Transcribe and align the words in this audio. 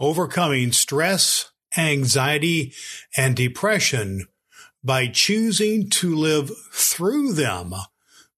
overcoming 0.00 0.72
stress, 0.72 1.50
anxiety, 1.76 2.72
and 3.16 3.36
depression 3.36 4.26
by 4.82 5.06
choosing 5.08 5.90
to 5.90 6.14
live 6.14 6.50
through 6.72 7.32
them 7.32 7.74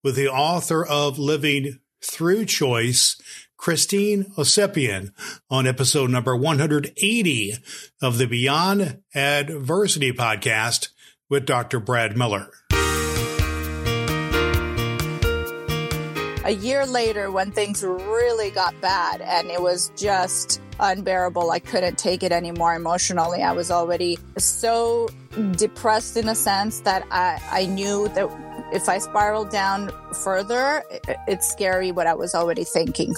with 0.03 0.17
the 0.17 0.29
author 0.29 0.85
of 0.85 1.19
Living 1.19 1.79
Through 2.03 2.47
Choice, 2.47 3.21
Kristine 3.59 4.33
Ovsepian, 4.37 5.13
on 5.51 5.67
episode 5.67 6.11
number 6.11 6.35
180 6.35 7.55
of 8.01 8.17
the 8.17 8.27
Beyond 8.27 9.03
Adversity 9.15 10.13
podcast 10.13 10.89
with 11.29 11.45
Dr. 11.45 11.79
Brad 11.79 12.17
Miller. 12.17 12.51
A 16.51 16.55
year 16.55 16.85
later, 16.85 17.31
when 17.31 17.53
things 17.53 17.85
really 17.85 18.51
got 18.51 18.75
bad 18.81 19.21
and 19.21 19.53
it 19.53 19.63
was 19.63 19.93
just 19.97 20.61
unbearable. 20.81 21.49
I 21.53 21.61
couldn't 21.61 21.97
take 21.97 22.25
it 22.25 22.33
anymore 22.33 22.75
emotionally. 22.75 23.41
I 23.41 23.53
was 23.53 23.71
already 23.71 24.19
so 24.37 25.09
depressed 25.53 26.17
in 26.17 26.29
a 26.29 26.35
sense 26.35 26.81
that 26.81 27.07
I, 27.13 27.41
I 27.53 27.67
knew 27.67 28.09
that 28.17 28.29
if 28.73 28.89
I 28.89 28.99
spiraled 28.99 29.51
down 29.51 29.93
further, 30.25 30.83
it, 30.91 31.05
it's 31.29 31.49
scary 31.49 31.93
what 31.93 32.09
I 32.09 32.15
was 32.15 32.35
already 32.35 32.65
thinking. 32.65 33.15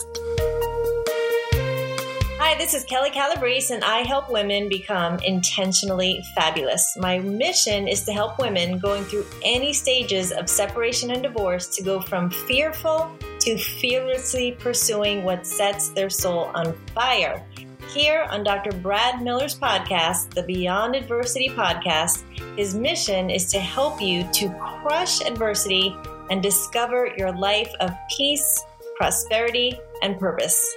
Hi, 2.52 2.59
this 2.59 2.74
is 2.74 2.84
Kelly 2.84 3.09
Calabrese, 3.09 3.73
and 3.73 3.83
I 3.83 4.01
help 4.01 4.30
women 4.30 4.69
become 4.69 5.19
intentionally 5.20 6.23
fabulous. 6.34 6.95
My 6.98 7.19
mission 7.19 7.88
is 7.88 8.05
to 8.05 8.12
help 8.12 8.38
women 8.38 8.79
going 8.79 9.05
through 9.05 9.24
any 9.43 9.73
stages 9.73 10.33
of 10.33 10.51
separation 10.51 11.12
and 11.12 11.23
divorce 11.23 11.66
to 11.69 11.83
go 11.83 11.98
from 11.98 12.29
fearful 12.29 13.10
to 13.41 13.57
fearlessly 13.57 14.52
pursuing 14.52 15.24
what 15.24 15.46
sets 15.46 15.88
their 15.88 16.10
soul 16.10 16.51
on 16.55 16.74
fire. 16.95 17.43
Here 17.88 18.27
on 18.30 18.45
Dr. 18.45 18.73
Brad 18.73 19.23
Miller's 19.23 19.59
podcast, 19.59 20.34
the 20.34 20.43
Beyond 20.43 20.95
Adversity 20.95 21.48
podcast, 21.48 22.23
his 22.59 22.74
mission 22.74 23.30
is 23.30 23.46
to 23.46 23.60
help 23.60 23.99
you 23.99 24.30
to 24.30 24.51
crush 24.82 25.23
adversity 25.23 25.96
and 26.29 26.43
discover 26.43 27.15
your 27.16 27.32
life 27.32 27.73
of 27.80 27.93
peace, 28.15 28.62
prosperity, 28.99 29.80
and 30.02 30.21
purpose. 30.21 30.77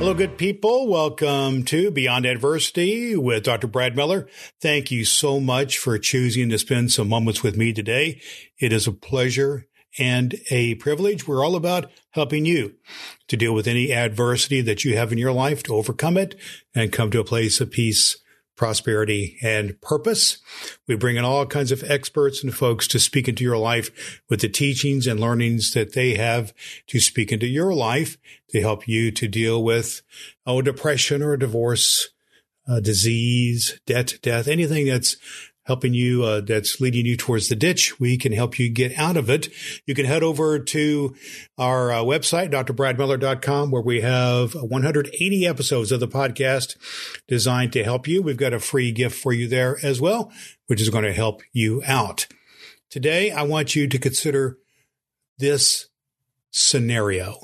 Hello, 0.00 0.14
good 0.14 0.38
people. 0.38 0.88
Welcome 0.88 1.62
to 1.64 1.90
Beyond 1.90 2.24
Adversity 2.24 3.14
with 3.14 3.44
Dr. 3.44 3.66
Brad 3.66 3.94
Miller. 3.94 4.28
Thank 4.58 4.90
you 4.90 5.04
so 5.04 5.38
much 5.38 5.76
for 5.76 5.98
choosing 5.98 6.48
to 6.48 6.58
spend 6.58 6.90
some 6.90 7.06
moments 7.06 7.42
with 7.42 7.58
me 7.58 7.74
today. 7.74 8.18
It 8.58 8.72
is 8.72 8.86
a 8.86 8.92
pleasure 8.92 9.66
and 9.98 10.36
a 10.50 10.76
privilege. 10.76 11.28
We're 11.28 11.44
all 11.44 11.54
about 11.54 11.90
helping 12.12 12.46
you 12.46 12.76
to 13.28 13.36
deal 13.36 13.52
with 13.52 13.66
any 13.68 13.92
adversity 13.92 14.62
that 14.62 14.86
you 14.86 14.96
have 14.96 15.12
in 15.12 15.18
your 15.18 15.32
life, 15.32 15.62
to 15.64 15.74
overcome 15.74 16.16
it 16.16 16.34
and 16.74 16.90
come 16.90 17.10
to 17.10 17.20
a 17.20 17.24
place 17.24 17.60
of 17.60 17.70
peace 17.70 18.16
prosperity, 18.60 19.38
and 19.40 19.80
purpose. 19.80 20.36
We 20.86 20.94
bring 20.94 21.16
in 21.16 21.24
all 21.24 21.46
kinds 21.46 21.72
of 21.72 21.82
experts 21.84 22.44
and 22.44 22.54
folks 22.54 22.86
to 22.88 22.98
speak 22.98 23.26
into 23.26 23.42
your 23.42 23.56
life 23.56 24.20
with 24.28 24.42
the 24.42 24.50
teachings 24.50 25.06
and 25.06 25.18
learnings 25.18 25.70
that 25.70 25.94
they 25.94 26.14
have 26.16 26.52
to 26.88 27.00
speak 27.00 27.32
into 27.32 27.46
your 27.46 27.72
life 27.72 28.18
to 28.50 28.60
help 28.60 28.86
you 28.86 29.12
to 29.12 29.28
deal 29.28 29.64
with 29.64 30.02
oh, 30.44 30.60
depression 30.60 31.22
or 31.22 31.38
divorce, 31.38 32.10
uh, 32.68 32.80
disease, 32.80 33.80
debt, 33.86 34.18
death, 34.20 34.46
anything 34.46 34.88
that's 34.88 35.16
helping 35.70 35.94
you, 35.94 36.24
uh, 36.24 36.40
that's 36.40 36.80
leading 36.80 37.06
you 37.06 37.16
towards 37.16 37.48
the 37.48 37.54
ditch. 37.54 38.00
We 38.00 38.18
can 38.18 38.32
help 38.32 38.58
you 38.58 38.68
get 38.68 38.98
out 38.98 39.16
of 39.16 39.30
it. 39.30 39.46
You 39.86 39.94
can 39.94 40.04
head 40.04 40.24
over 40.24 40.58
to 40.58 41.14
our 41.56 41.92
uh, 41.92 42.02
website, 42.02 42.50
drbradmiller.com, 42.50 43.70
where 43.70 43.80
we 43.80 44.00
have 44.00 44.56
180 44.56 45.46
episodes 45.46 45.92
of 45.92 46.00
the 46.00 46.08
podcast 46.08 46.76
designed 47.28 47.72
to 47.74 47.84
help 47.84 48.08
you. 48.08 48.20
We've 48.20 48.36
got 48.36 48.52
a 48.52 48.58
free 48.58 48.90
gift 48.90 49.16
for 49.16 49.32
you 49.32 49.46
there 49.46 49.78
as 49.84 50.00
well, 50.00 50.32
which 50.66 50.80
is 50.80 50.90
going 50.90 51.04
to 51.04 51.12
help 51.12 51.40
you 51.52 51.84
out. 51.86 52.26
Today, 52.90 53.30
I 53.30 53.42
want 53.42 53.76
you 53.76 53.86
to 53.86 53.98
consider 54.00 54.58
this 55.38 55.86
scenario. 56.50 57.36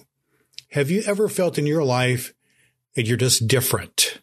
Have 0.72 0.90
you 0.90 1.04
ever 1.06 1.28
felt 1.28 1.58
in 1.58 1.66
your 1.66 1.84
life 1.84 2.34
that 2.96 3.06
you're 3.06 3.16
just 3.16 3.46
different? 3.46 4.20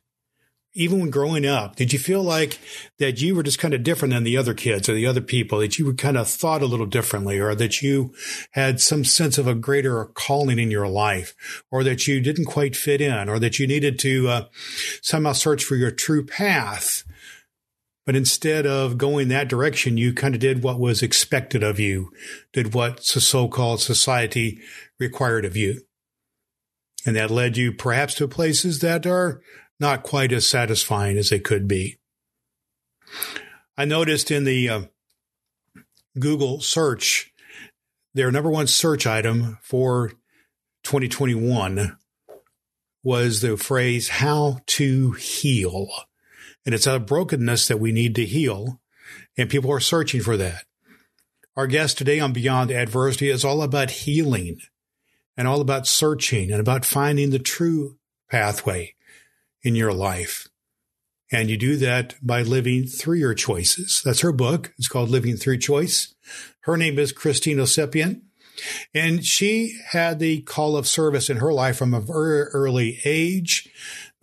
Even 0.76 1.00
when 1.00 1.10
growing 1.12 1.46
up, 1.46 1.76
did 1.76 1.94
you 1.94 2.00
feel 2.00 2.24
like 2.24 2.60
that 2.98 3.22
you 3.22 3.36
were 3.36 3.44
just 3.44 3.60
kind 3.60 3.76
of 3.76 3.84
different 3.84 4.14
than 4.14 4.24
the 4.24 4.38
other 4.38 4.56
kids 4.56 4.90
or 4.90 4.94
the 4.94 5.06
other 5.06 5.22
people, 5.22 5.60
that 5.60 5.78
you 5.78 5.86
were 5.86 5.94
kind 5.94 6.18
of 6.18 6.28
thought 6.28 6.64
a 6.64 6.68
little 6.68 6.88
differently, 6.88 7.40
or 7.40 7.54
that 7.54 7.82
you 7.82 8.14
had 8.52 8.82
some 8.82 9.06
sense 9.06 9.38
of 9.38 9.48
a 9.48 9.54
greater 9.54 10.06
calling 10.06 10.58
in 10.58 10.72
your 10.72 10.88
life, 10.88 11.36
or 11.70 11.84
that 11.84 12.08
you 12.08 12.20
didn't 12.22 12.46
quite 12.46 12.76
fit 12.76 13.02
in, 13.02 13.30
or 13.30 13.38
that 13.38 13.60
you 13.60 13.68
needed 13.68 14.00
to 14.00 14.28
uh, 14.28 14.46
somehow 15.02 15.34
search 15.34 15.64
for 15.64 15.76
your 15.76 15.92
true 15.92 16.26
path? 16.26 17.04
But 18.06 18.16
instead 18.16 18.66
of 18.66 18.98
going 18.98 19.30
that 19.30 19.48
direction, 19.48 19.98
you 19.98 20.14
kind 20.14 20.34
of 20.34 20.42
did 20.42 20.64
what 20.64 20.80
was 20.80 21.02
expected 21.02 21.64
of 21.64 21.80
you, 21.80 22.12
did 22.52 22.74
what 22.74 23.04
so-called 23.04 23.80
society 23.80 24.60
required 25.00 25.46
of 25.46 25.56
you. 25.56 25.82
And 27.06 27.16
that 27.16 27.32
led 27.32 27.58
you 27.58 27.74
perhaps 27.74 28.16
to 28.16 28.28
places 28.28 28.80
that 28.80 29.06
are 29.06 29.42
not 29.84 30.02
quite 30.02 30.32
as 30.32 30.48
satisfying 30.48 31.18
as 31.18 31.30
they 31.30 31.40
could 31.40 31.68
be. 31.68 32.00
I 33.78 33.84
noticed 33.84 34.32
in 34.32 34.46
the 34.46 34.70
uh, 34.70 34.82
Google 36.18 36.62
search, 36.62 37.34
their 38.14 38.32
number 38.32 38.50
one 38.50 38.68
search 38.68 39.06
item 39.06 39.58
for 39.62 40.14
2021 40.84 41.98
was 43.04 43.42
the 43.42 43.58
phrase, 43.58 44.08
how 44.08 44.60
to 44.68 45.12
heal. 45.12 45.90
And 46.66 46.74
it's 46.74 46.88
a 46.88 46.98
brokenness 46.98 47.68
that 47.68 47.80
we 47.80 47.92
need 47.92 48.16
to 48.16 48.26
heal. 48.26 48.80
And 49.38 49.50
people 49.50 49.72
are 49.72 49.82
searching 49.82 50.22
for 50.22 50.38
that. 50.38 50.64
Our 51.58 51.68
guest 51.68 51.98
today 51.98 52.22
on 52.22 52.32
Beyond 52.32 52.72
Adversity 52.72 53.30
is 53.30 53.44
all 53.44 53.62
about 53.62 53.92
healing 53.92 54.60
and 55.36 55.46
all 55.46 55.60
about 55.60 55.88
searching 55.88 56.52
and 56.52 56.62
about 56.62 56.86
finding 56.86 57.32
the 57.32 57.40
true 57.40 57.98
pathway 58.30 58.93
in 59.63 59.75
your 59.75 59.94
life. 59.94 60.47
And 61.31 61.50
you 61.50 61.57
do 61.57 61.78
that 61.78 62.16
by 62.22 62.44
living 62.44 62.85
through 62.85 63.18
your 63.18 63.34
choices. 63.34 64.01
That's 64.06 64.19
her 64.19 64.31
book. 64.31 64.74
It's 64.78 64.88
called 64.88 65.09
Living 65.09 65.35
Through 65.35 65.57
Choice. 65.57 66.13
Her 66.62 66.78
name 66.78 67.00
is 67.00 67.12
Kristine 67.12 67.57
Ovsepian. 67.57 68.22
And 68.94 69.25
she 69.25 69.75
had 69.90 70.19
the 70.19 70.41
call 70.41 70.78
of 70.78 70.88
service 70.88 71.29
in 71.29 71.38
her 71.38 71.51
life 71.51 71.78
from 71.78 71.94
a 71.94 72.00
very 72.00 72.44
early 72.44 73.00
age 73.03 73.68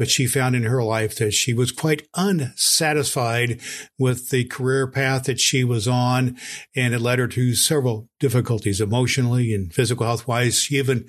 but 0.00 0.08
she 0.08 0.26
found 0.26 0.56
in 0.56 0.62
her 0.62 0.82
life 0.82 1.16
that 1.16 1.32
she 1.32 1.52
was 1.52 1.70
quite 1.70 2.08
unsatisfied 2.14 3.60
with 3.98 4.30
the 4.30 4.44
career 4.44 4.86
path 4.86 5.24
that 5.24 5.38
she 5.38 5.62
was 5.62 5.86
on, 5.86 6.38
and 6.74 6.94
it 6.94 7.02
led 7.02 7.18
her 7.18 7.28
to 7.28 7.54
several 7.54 8.08
difficulties 8.18 8.80
emotionally 8.80 9.52
and 9.52 9.74
physical 9.74 10.06
health 10.06 10.26
wise. 10.26 10.62
She 10.62 10.76
even, 10.76 11.06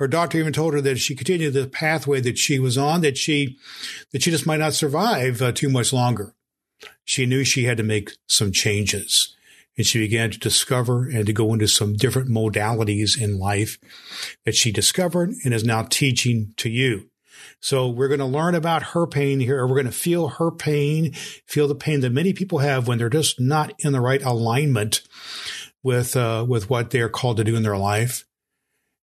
her 0.00 0.08
doctor 0.08 0.38
even 0.38 0.52
told 0.52 0.74
her 0.74 0.80
that 0.80 0.90
if 0.90 0.98
she 0.98 1.14
continued 1.14 1.52
the 1.52 1.68
pathway 1.68 2.20
that 2.22 2.36
she 2.36 2.58
was 2.58 2.76
on, 2.76 3.02
that 3.02 3.16
she, 3.16 3.58
that 4.10 4.24
she 4.24 4.32
just 4.32 4.44
might 4.44 4.58
not 4.58 4.74
survive 4.74 5.40
uh, 5.40 5.52
too 5.52 5.68
much 5.68 5.92
longer. 5.92 6.34
She 7.04 7.26
knew 7.26 7.44
she 7.44 7.66
had 7.66 7.76
to 7.76 7.84
make 7.84 8.10
some 8.26 8.50
changes 8.50 9.36
and 9.76 9.86
she 9.86 10.00
began 10.00 10.32
to 10.32 10.38
discover 10.38 11.08
and 11.08 11.26
to 11.26 11.32
go 11.32 11.52
into 11.52 11.68
some 11.68 11.94
different 11.94 12.28
modalities 12.28 13.18
in 13.18 13.38
life 13.38 13.78
that 14.44 14.56
she 14.56 14.72
discovered 14.72 15.30
and 15.44 15.54
is 15.54 15.62
now 15.62 15.84
teaching 15.84 16.54
to 16.56 16.68
you. 16.68 17.08
So 17.62 17.88
we're 17.88 18.08
going 18.08 18.18
to 18.18 18.26
learn 18.26 18.56
about 18.56 18.82
her 18.82 19.06
pain 19.06 19.38
here. 19.38 19.64
We're 19.64 19.76
going 19.76 19.86
to 19.86 19.92
feel 19.92 20.26
her 20.26 20.50
pain, 20.50 21.12
feel 21.46 21.68
the 21.68 21.76
pain 21.76 22.00
that 22.00 22.10
many 22.10 22.32
people 22.32 22.58
have 22.58 22.88
when 22.88 22.98
they're 22.98 23.08
just 23.08 23.40
not 23.40 23.72
in 23.78 23.92
the 23.92 24.00
right 24.00 24.20
alignment 24.20 25.02
with, 25.80 26.16
uh, 26.16 26.44
with 26.46 26.68
what 26.68 26.90
they're 26.90 27.08
called 27.08 27.36
to 27.36 27.44
do 27.44 27.54
in 27.54 27.62
their 27.62 27.78
life. 27.78 28.24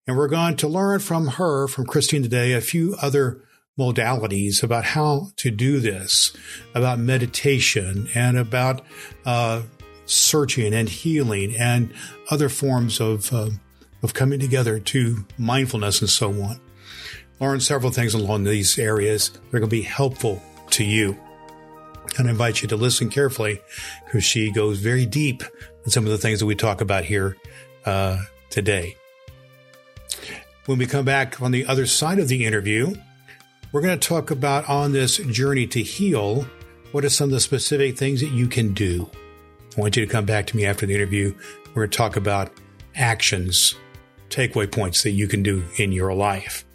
And 0.05 0.17
we're 0.17 0.27
going 0.27 0.57
to 0.57 0.67
learn 0.67 0.99
from 0.99 1.27
her, 1.27 1.69
from 1.69 1.85
Kristine 1.85 2.21
today, 2.21 2.51
a 2.51 2.59
few 2.59 2.97
other 3.01 3.41
modalities 3.79 4.61
about 4.61 4.83
how 4.83 5.29
to 5.37 5.51
do 5.51 5.79
this, 5.79 6.35
about 6.75 6.99
meditation 6.99 8.09
and 8.13 8.37
about, 8.37 8.81
uh, 9.25 9.61
searching 10.05 10.73
and 10.73 10.89
healing 10.89 11.55
and 11.55 11.93
other 12.29 12.49
forms 12.49 12.99
of, 12.99 13.31
uh, 13.31 13.51
of 14.03 14.13
coming 14.13 14.39
together 14.39 14.79
to 14.79 15.25
mindfulness 15.37 16.01
and 16.01 16.09
so 16.09 16.29
on 16.41 16.59
learn 17.39 17.59
several 17.59 17.91
things 17.91 18.13
along 18.13 18.43
these 18.43 18.77
areas 18.77 19.29
that 19.29 19.39
are 19.39 19.59
going 19.59 19.69
to 19.69 19.75
be 19.75 19.81
helpful 19.81 20.41
to 20.71 20.83
you. 20.83 21.17
And 22.17 22.27
I 22.27 22.31
invite 22.31 22.61
you 22.61 22.67
to 22.69 22.75
listen 22.75 23.09
carefully 23.09 23.61
because 24.05 24.23
she 24.23 24.51
goes 24.51 24.79
very 24.79 25.05
deep 25.05 25.43
in 25.85 25.91
some 25.91 26.05
of 26.05 26.11
the 26.11 26.17
things 26.17 26.39
that 26.39 26.45
we 26.45 26.55
talk 26.55 26.81
about 26.81 27.05
here 27.05 27.37
uh, 27.85 28.23
today. 28.49 28.95
When 30.65 30.77
we 30.77 30.85
come 30.85 31.05
back 31.05 31.41
on 31.41 31.51
the 31.51 31.65
other 31.65 31.85
side 31.85 32.19
of 32.19 32.27
the 32.27 32.45
interview, 32.45 32.95
we're 33.71 33.81
going 33.81 33.99
to 33.99 34.07
talk 34.07 34.31
about 34.31 34.67
on 34.67 34.91
this 34.91 35.17
journey 35.17 35.67
to 35.67 35.81
heal 35.81 36.47
what 36.91 37.05
are 37.05 37.09
some 37.09 37.29
of 37.29 37.31
the 37.31 37.39
specific 37.39 37.97
things 37.97 38.21
that 38.21 38.31
you 38.31 38.47
can 38.47 38.73
do. 38.73 39.09
I 39.77 39.81
want 39.81 39.95
you 39.95 40.05
to 40.05 40.11
come 40.11 40.25
back 40.25 40.47
to 40.47 40.57
me 40.57 40.65
after 40.65 40.85
the 40.85 40.95
interview. 40.95 41.35
We're 41.69 41.85
going 41.85 41.91
to 41.91 41.97
talk 41.97 42.15
about 42.15 42.51
actions, 42.95 43.75
takeaway 44.29 44.71
points 44.71 45.03
that 45.03 45.11
you 45.11 45.27
can 45.27 45.43
do 45.43 45.63
in 45.77 45.91
your 45.91 46.13
life. 46.13 46.65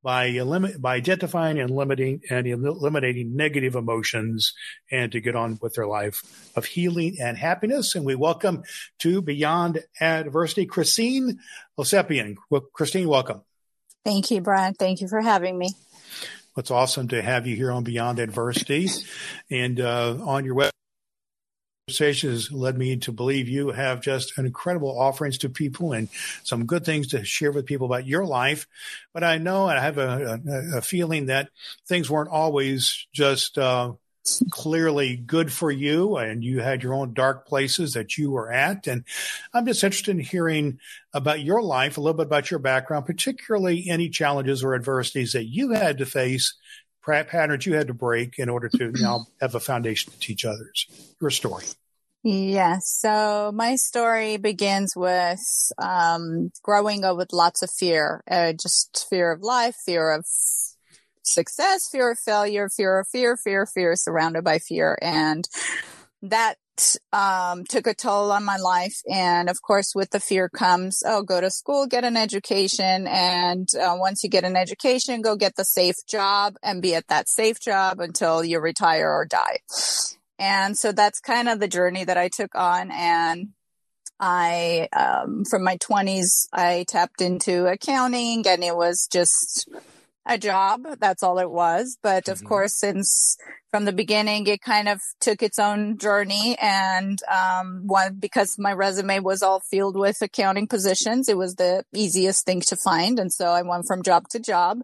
by 0.03 0.25
elim- 0.25 0.80
by 0.80 0.95
identifying 0.95 1.59
and 1.59 1.69
limiting 1.69 2.21
and 2.30 2.47
eliminating 2.47 3.36
negative 3.36 3.75
emotions 3.75 4.53
and 4.92 5.12
to 5.12 5.21
get 5.21 5.36
on 5.36 5.57
with 5.62 5.75
their 5.75 5.88
life 5.88 6.51
of 6.56 6.65
healing 6.65 7.18
and 7.21 7.38
happiness. 7.38 7.95
And 7.95 8.06
we 8.06 8.15
welcome 8.15 8.63
to 9.00 9.21
Beyond 9.21 9.83
Adversity, 10.00 10.65
Kristine 10.65 11.38
Ovsepian. 11.77 12.36
Well, 12.50 12.65
Kristine, 12.74 13.07
welcome. 13.07 13.41
Thank 14.03 14.31
you, 14.31 14.41
Brian. 14.41 14.74
Thank 14.74 15.01
you 15.01 15.07
for 15.07 15.21
having 15.21 15.57
me. 15.57 15.71
It's 16.57 16.71
awesome 16.71 17.09
to 17.09 17.21
have 17.21 17.48
you 17.48 17.56
here 17.56 17.71
on 17.71 17.83
Beyond 17.83 18.19
Adversity 18.19 18.88
and 19.51 19.80
uh, 19.80 20.18
on 20.21 20.45
your 20.45 20.56
website 20.56 20.75
conversations 21.88 22.52
led 22.52 22.76
me 22.76 22.98
to 22.98 23.12
believe 23.12 23.48
you 23.48 23.70
have 23.70 24.02
just 24.02 24.40
an 24.40 24.48
incredible 24.48 25.00
offerings 25.00 25.38
to 25.38 25.48
people 25.48 25.94
and 25.94 26.10
some 26.42 26.66
good 26.66 26.84
things 26.84 27.10
to 27.10 27.24
share 27.24 27.52
with 27.52 27.68
people 27.68 27.86
about 27.86 28.08
your 28.08 28.26
life. 28.26 28.66
But 29.14 29.24
I 29.24 29.38
know 29.38 29.68
I 29.68 29.80
have 29.80 30.00
a, 30.00 30.40
a, 30.48 30.78
a 30.80 30.82
feeling 30.82 31.28
that 31.28 31.50
things 31.86 32.10
weren't 32.10 32.32
always 32.32 33.06
just 33.14 33.60
uh, 33.60 33.94
clearly 34.50 35.16
good 35.16 35.54
for 35.54 35.70
you 35.70 36.18
and 36.18 36.44
you 36.44 36.60
had 36.60 36.82
your 36.82 36.96
own 36.96 37.14
dark 37.14 37.48
places 37.48 37.94
that 37.94 38.18
you 38.18 38.32
were 38.32 38.52
at. 38.52 38.88
And 38.88 39.04
I'm 39.54 39.68
just 39.68 39.84
interested 39.84 40.10
in 40.10 40.24
hearing 40.24 40.80
about 41.14 41.42
your 41.42 41.62
life, 41.62 41.98
a 41.98 42.02
little 42.02 42.18
bit 42.18 42.26
about 42.26 42.50
your 42.50 42.60
background, 42.60 43.06
particularly 43.06 43.88
any 43.88 44.10
challenges 44.10 44.64
or 44.64 44.74
adversities 44.74 45.34
that 45.34 45.46
you 45.46 45.74
had 45.74 46.00
to 46.00 46.08
face 46.08 46.56
patterns 47.06 47.66
you 47.66 47.75
had 47.75 47.88
to 47.88 47.94
break 47.94 48.40
in 48.40 48.50
order 48.50 48.69
to 48.69 48.92
now 48.92 49.28
have 49.42 49.56
a 49.56 49.60
foundation 49.60 50.12
to 50.13 50.19
teach 50.19 50.46
others. 50.46 50.88
Your 51.22 51.30
story. 51.30 51.66
Yes. 52.24 52.88
So 52.88 53.52
my 53.54 53.75
story 53.75 54.38
begins 54.38 54.96
with 54.96 55.72
um, 55.78 56.52
growing 56.63 57.04
up 57.04 57.18
with 57.18 57.31
lots 57.34 57.62
of 57.62 57.69
fear, 57.69 58.24
uh, 58.30 58.54
just 58.54 59.06
fear 59.10 59.31
of 59.31 59.42
life, 59.42 59.75
fear 59.86 60.12
of 60.12 60.25
success, 61.22 61.88
fear 61.92 62.12
of 62.12 62.18
failure, 62.18 62.68
fear 62.69 63.00
of 63.00 63.08
fear, 63.08 63.38
fear, 63.38 63.68
fear, 63.68 63.96
surrounded 63.96 64.44
by 64.44 64.58
fear. 64.58 64.98
And 65.01 65.48
that 66.24 66.58
um, 67.12 67.63
took 67.66 67.88
a 67.88 67.94
toll 67.94 68.31
on 68.31 68.44
my 68.44 68.57
life. 68.57 69.01
And 69.12 69.50
of 69.50 69.62
course, 69.62 69.94
with 69.95 70.12
the 70.12 70.19
fear 70.19 70.50
comes, 70.50 71.04
oh, 71.06 71.24
go 71.24 71.42
to 71.42 71.50
school, 71.50 71.88
get 71.88 72.04
an 72.04 72.18
education. 72.18 73.07
And 73.07 73.68
uh, 73.75 73.95
once 73.98 74.24
you 74.24 74.30
get 74.30 74.44
an 74.44 74.56
education, 74.56 75.22
go 75.22 75.36
get 75.36 75.56
the 75.56 75.66
safe 75.66 75.95
job 76.07 76.56
and 76.63 76.81
be 76.81 76.95
at 76.95 77.07
that 77.07 77.30
safe 77.30 77.60
job 77.60 78.00
until 78.00 78.44
you 78.44 78.60
retire 78.60 79.10
or 79.10 79.25
die. 79.25 79.60
And 80.38 80.77
so 80.77 80.92
that's 80.92 81.19
kind 81.19 81.48
of 81.48 81.60
the 81.60 81.68
journey 81.68 82.04
that 82.04 82.18
I 82.18 82.27
took 82.27 82.56
on. 82.56 82.92
And 82.92 83.50
I, 84.19 84.88
um, 84.95 85.44
from 85.45 85.63
my 85.63 85.77
20s, 85.77 86.48
I 86.54 86.86
tapped 86.88 87.22
into 87.22 87.68
accounting 87.68 88.45
and 88.48 88.63
it 88.63 88.75
was 88.75 89.07
just 89.12 89.69
a 90.25 90.38
job. 90.38 90.81
That's 91.00 91.24
all 91.24 91.39
it 91.39 91.50
was. 91.50 91.98
But 92.01 92.27
of 92.27 92.39
mm-hmm. 92.39 92.48
course, 92.48 92.80
since 92.80 93.38
from 93.75 93.83
the 93.83 93.92
beginning, 93.92 94.48
it 94.48 94.62
kind 94.62 94.88
of 94.88 95.01
took 95.19 95.44
its 95.44 95.60
own 95.60 95.98
journey. 95.98 96.56
And, 96.62 97.19
um, 97.30 97.81
one, 97.86 98.16
because 98.16 98.57
my 98.57 98.72
resume 98.72 99.19
was 99.19 99.44
all 99.44 99.60
filled 99.60 99.98
with 99.98 100.22
accounting 100.22 100.66
positions, 100.66 101.27
it 101.27 101.36
was 101.36 101.56
the 101.56 101.83
easiest 101.94 102.45
thing 102.45 102.62
to 102.69 102.77
find. 102.77 103.19
And 103.19 103.33
so 103.33 103.48
I 103.48 103.63
went 103.63 103.86
from 103.86 104.01
job 104.01 104.30
to 104.30 104.39
job. 104.39 104.80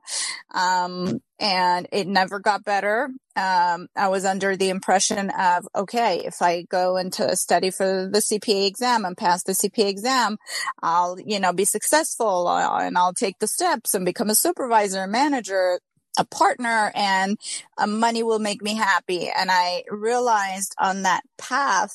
Um, 0.54 1.22
and 1.40 1.88
it 1.94 2.06
never 2.06 2.40
got 2.40 2.66
better. 2.66 3.10
Um, 3.38 3.88
I 3.96 4.10
was 4.10 4.26
under 4.26 4.58
the 4.58 4.68
impression 4.68 5.30
of, 5.30 5.66
okay, 5.74 6.22
if 6.26 6.42
I 6.42 6.64
go 6.64 6.98
into 6.98 7.34
study 7.38 7.72
for 7.72 8.10
the 8.12 8.20
CPA 8.20 8.68
exam 8.68 9.06
and 9.06 9.16
pass 9.16 9.44
the 9.44 9.54
CPA 9.54 9.88
exam, 9.88 10.38
I'll, 10.84 11.18
you 11.18 11.40
know, 11.40 11.54
be 11.54 11.64
successful 11.64 12.50
uh, 12.50 12.80
and 12.82 12.98
I'll 12.98 13.14
take 13.14 13.40
the 13.40 13.48
steps 13.48 13.96
and 13.96 14.04
become 14.04 14.30
a 14.30 14.36
supervisor, 14.36 15.08
manager, 15.08 15.80
a 16.18 16.26
partner 16.26 16.92
and 16.96 17.38
uh, 17.78 17.88
money 17.88 18.24
will 18.24 18.40
make 18.40 18.62
me 18.62 18.76
happy. 18.76 19.30
And 19.30 19.50
I 19.52 19.84
realized 19.90 20.76
on 20.80 21.04
that 21.04 21.24
path, 21.38 21.94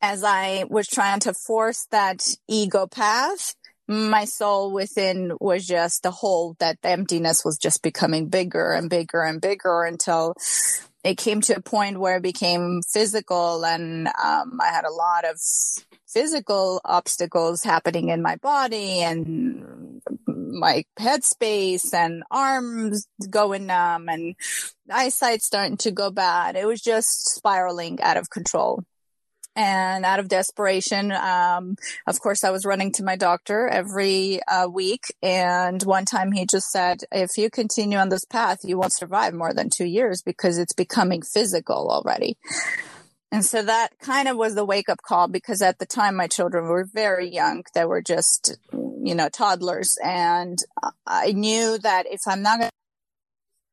as 0.00 0.24
I 0.24 0.64
was 0.68 0.86
trying 0.86 1.20
to 1.20 1.34
force 1.34 1.86
that 1.90 2.26
ego 2.48 2.86
path, 2.86 3.54
my 3.86 4.24
soul 4.24 4.72
within 4.72 5.32
was 5.40 5.66
just 5.66 6.06
a 6.06 6.10
hole 6.10 6.56
that 6.58 6.78
emptiness 6.82 7.44
was 7.44 7.58
just 7.58 7.82
becoming 7.82 8.28
bigger 8.28 8.72
and 8.72 8.88
bigger 8.88 9.22
and 9.22 9.40
bigger 9.40 9.84
until 9.84 10.34
it 11.04 11.18
came 11.18 11.42
to 11.42 11.56
a 11.56 11.60
point 11.60 11.98
where 11.98 12.16
it 12.16 12.22
became 12.22 12.80
physical 12.90 13.64
and 13.64 14.08
um, 14.08 14.58
I 14.60 14.68
had 14.68 14.86
a 14.86 14.92
lot 14.92 15.26
of 15.26 15.38
physical 16.08 16.80
obstacles 16.84 17.62
happening 17.62 18.08
in 18.08 18.22
my 18.22 18.36
body 18.36 19.00
and 19.00 20.00
my 20.54 20.84
headspace 20.98 21.92
and 21.92 22.22
arms 22.30 23.06
going 23.28 23.66
numb 23.66 24.08
and 24.08 24.34
eyesight 24.90 25.42
starting 25.42 25.76
to 25.78 25.90
go 25.90 26.10
bad. 26.10 26.56
It 26.56 26.66
was 26.66 26.80
just 26.80 27.34
spiraling 27.34 28.00
out 28.00 28.16
of 28.16 28.30
control. 28.30 28.82
And 29.56 30.04
out 30.04 30.18
of 30.18 30.26
desperation, 30.26 31.12
um, 31.12 31.76
of 32.08 32.18
course, 32.20 32.42
I 32.42 32.50
was 32.50 32.64
running 32.64 32.90
to 32.92 33.04
my 33.04 33.14
doctor 33.14 33.68
every 33.68 34.40
uh, 34.48 34.66
week. 34.68 35.14
And 35.22 35.80
one 35.84 36.04
time 36.04 36.32
he 36.32 36.44
just 36.44 36.72
said, 36.72 37.02
if 37.12 37.38
you 37.38 37.50
continue 37.50 37.98
on 37.98 38.08
this 38.08 38.24
path, 38.24 38.60
you 38.64 38.78
won't 38.78 38.92
survive 38.92 39.32
more 39.32 39.54
than 39.54 39.70
two 39.70 39.84
years 39.84 40.22
because 40.22 40.58
it's 40.58 40.72
becoming 40.72 41.22
physical 41.22 41.88
already. 41.88 42.36
And 43.34 43.44
so 43.44 43.62
that 43.62 43.98
kind 43.98 44.28
of 44.28 44.36
was 44.36 44.54
the 44.54 44.64
wake 44.64 44.88
up 44.88 45.02
call 45.02 45.26
because 45.26 45.60
at 45.60 45.80
the 45.80 45.86
time 45.86 46.14
my 46.14 46.28
children 46.28 46.68
were 46.68 46.84
very 46.84 47.28
young. 47.28 47.64
They 47.74 47.84
were 47.84 48.00
just, 48.00 48.56
you 48.72 49.16
know, 49.16 49.28
toddlers. 49.28 49.98
And 50.04 50.56
I 51.04 51.32
knew 51.32 51.76
that 51.78 52.06
if 52.08 52.20
I'm 52.28 52.42
not 52.42 52.60
going 52.60 52.70
to 52.70 52.74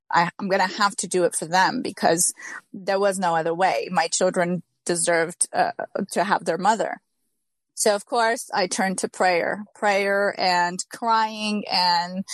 I, 0.09 0.31
am 0.41 0.49
going 0.49 0.67
to 0.67 0.77
have 0.77 0.95
to 0.97 1.07
do 1.07 1.25
it 1.25 1.35
for 1.35 1.45
them 1.45 1.83
because 1.83 2.33
there 2.73 2.99
was 2.99 3.19
no 3.19 3.35
other 3.35 3.53
way. 3.53 3.87
My 3.91 4.07
children 4.07 4.63
deserved 4.83 5.47
uh, 5.53 5.73
to 6.13 6.23
have 6.23 6.43
their 6.43 6.57
mother. 6.57 6.99
So 7.75 7.93
of 7.93 8.03
course 8.03 8.49
I 8.51 8.65
turned 8.65 8.97
to 8.99 9.09
prayer, 9.09 9.65
prayer 9.75 10.33
and 10.39 10.83
crying 10.91 11.65
and 11.71 12.25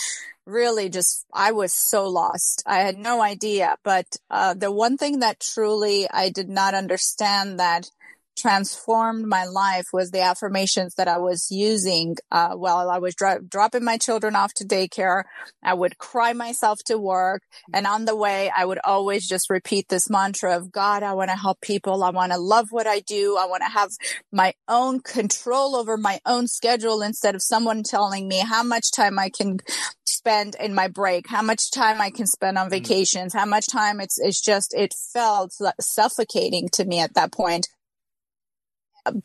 really 0.48 0.89
just, 0.89 1.25
I 1.34 1.51
was 1.51 1.74
so 1.74 2.08
lost. 2.08 2.63
I 2.66 2.80
had 2.80 2.98
no 2.98 3.22
idea. 3.22 3.75
But, 3.84 4.16
uh, 4.32 4.54
the 4.54 4.72
one 4.72 4.98
thing 4.98 5.20
that 5.20 5.39
truly 5.42 6.08
I 6.10 6.30
did 6.30 6.50
not 6.50 6.74
understand 6.74 7.60
that 7.60 7.92
transformed 8.38 9.25
my 9.25 9.46
life 9.46 9.88
was 9.91 10.12
the 10.12 10.22
affirmations 10.22 10.96
that 10.96 11.08
I 11.08 11.17
was 11.17 11.50
using 11.51 12.15
uh, 12.32 12.56
while 12.56 12.89
I 12.89 13.00
was 13.00 13.15
dro- 13.15 13.39
dropping 13.39 13.84
my 13.84 13.98
children 13.98 14.36
off 14.36 14.53
to 14.56 14.65
daycare. 14.65 15.24
I 15.63 15.74
would 15.74 15.98
cry 15.98 16.34
myself 16.34 16.79
to 16.86 16.98
work. 16.98 17.44
And 17.74 17.88
on 17.88 18.06
the 18.06 18.15
way, 18.15 18.51
I 18.56 18.65
would 18.65 18.79
always 18.84 19.27
just 19.27 19.50
repeat 19.50 19.89
this 19.89 20.10
mantra 20.10 20.56
of 20.56 20.72
God, 20.72 21.03
I 21.03 21.13
want 21.13 21.29
to 21.29 21.36
help 21.36 21.62
people. 21.62 22.03
I 22.03 22.12
want 22.12 22.32
to 22.32 22.38
love 22.38 22.67
what 22.72 22.88
I 22.88 23.00
do. 23.00 23.38
I 23.39 23.46
want 23.46 23.63
to 23.63 23.70
have 23.70 23.91
my 24.32 24.53
own 24.67 25.00
control 25.00 25.75
over 25.75 25.98
my 25.98 26.20
own 26.25 26.48
schedule 26.48 27.01
instead 27.01 27.36
of 27.36 27.41
someone 27.41 27.84
telling 27.84 28.27
me 28.27 28.39
how 28.39 28.63
much 28.63 28.91
time 28.91 29.17
I 29.20 29.29
can 29.29 29.58
spend 30.06 30.56
in 30.60 30.74
my 30.74 30.88
break, 30.88 31.27
how 31.27 31.41
much 31.41 31.72
time 31.72 32.00
I 32.01 32.12
can 32.12 32.27
spend 32.27 32.58
on 32.58 32.67
mm. 32.67 32.72
vacations, 32.72 33.34
how 33.34 33.46
much 33.46 33.67
time 33.67 34.00
it's, 34.00 34.20
it's 34.20 34.41
just, 34.41 34.74
it 34.74 34.94
felt 35.13 35.53
suffocating 35.79 36.70
to 36.74 36.86
me 36.86 37.00
at 37.00 37.13
that 37.15 37.32
point 37.32 37.67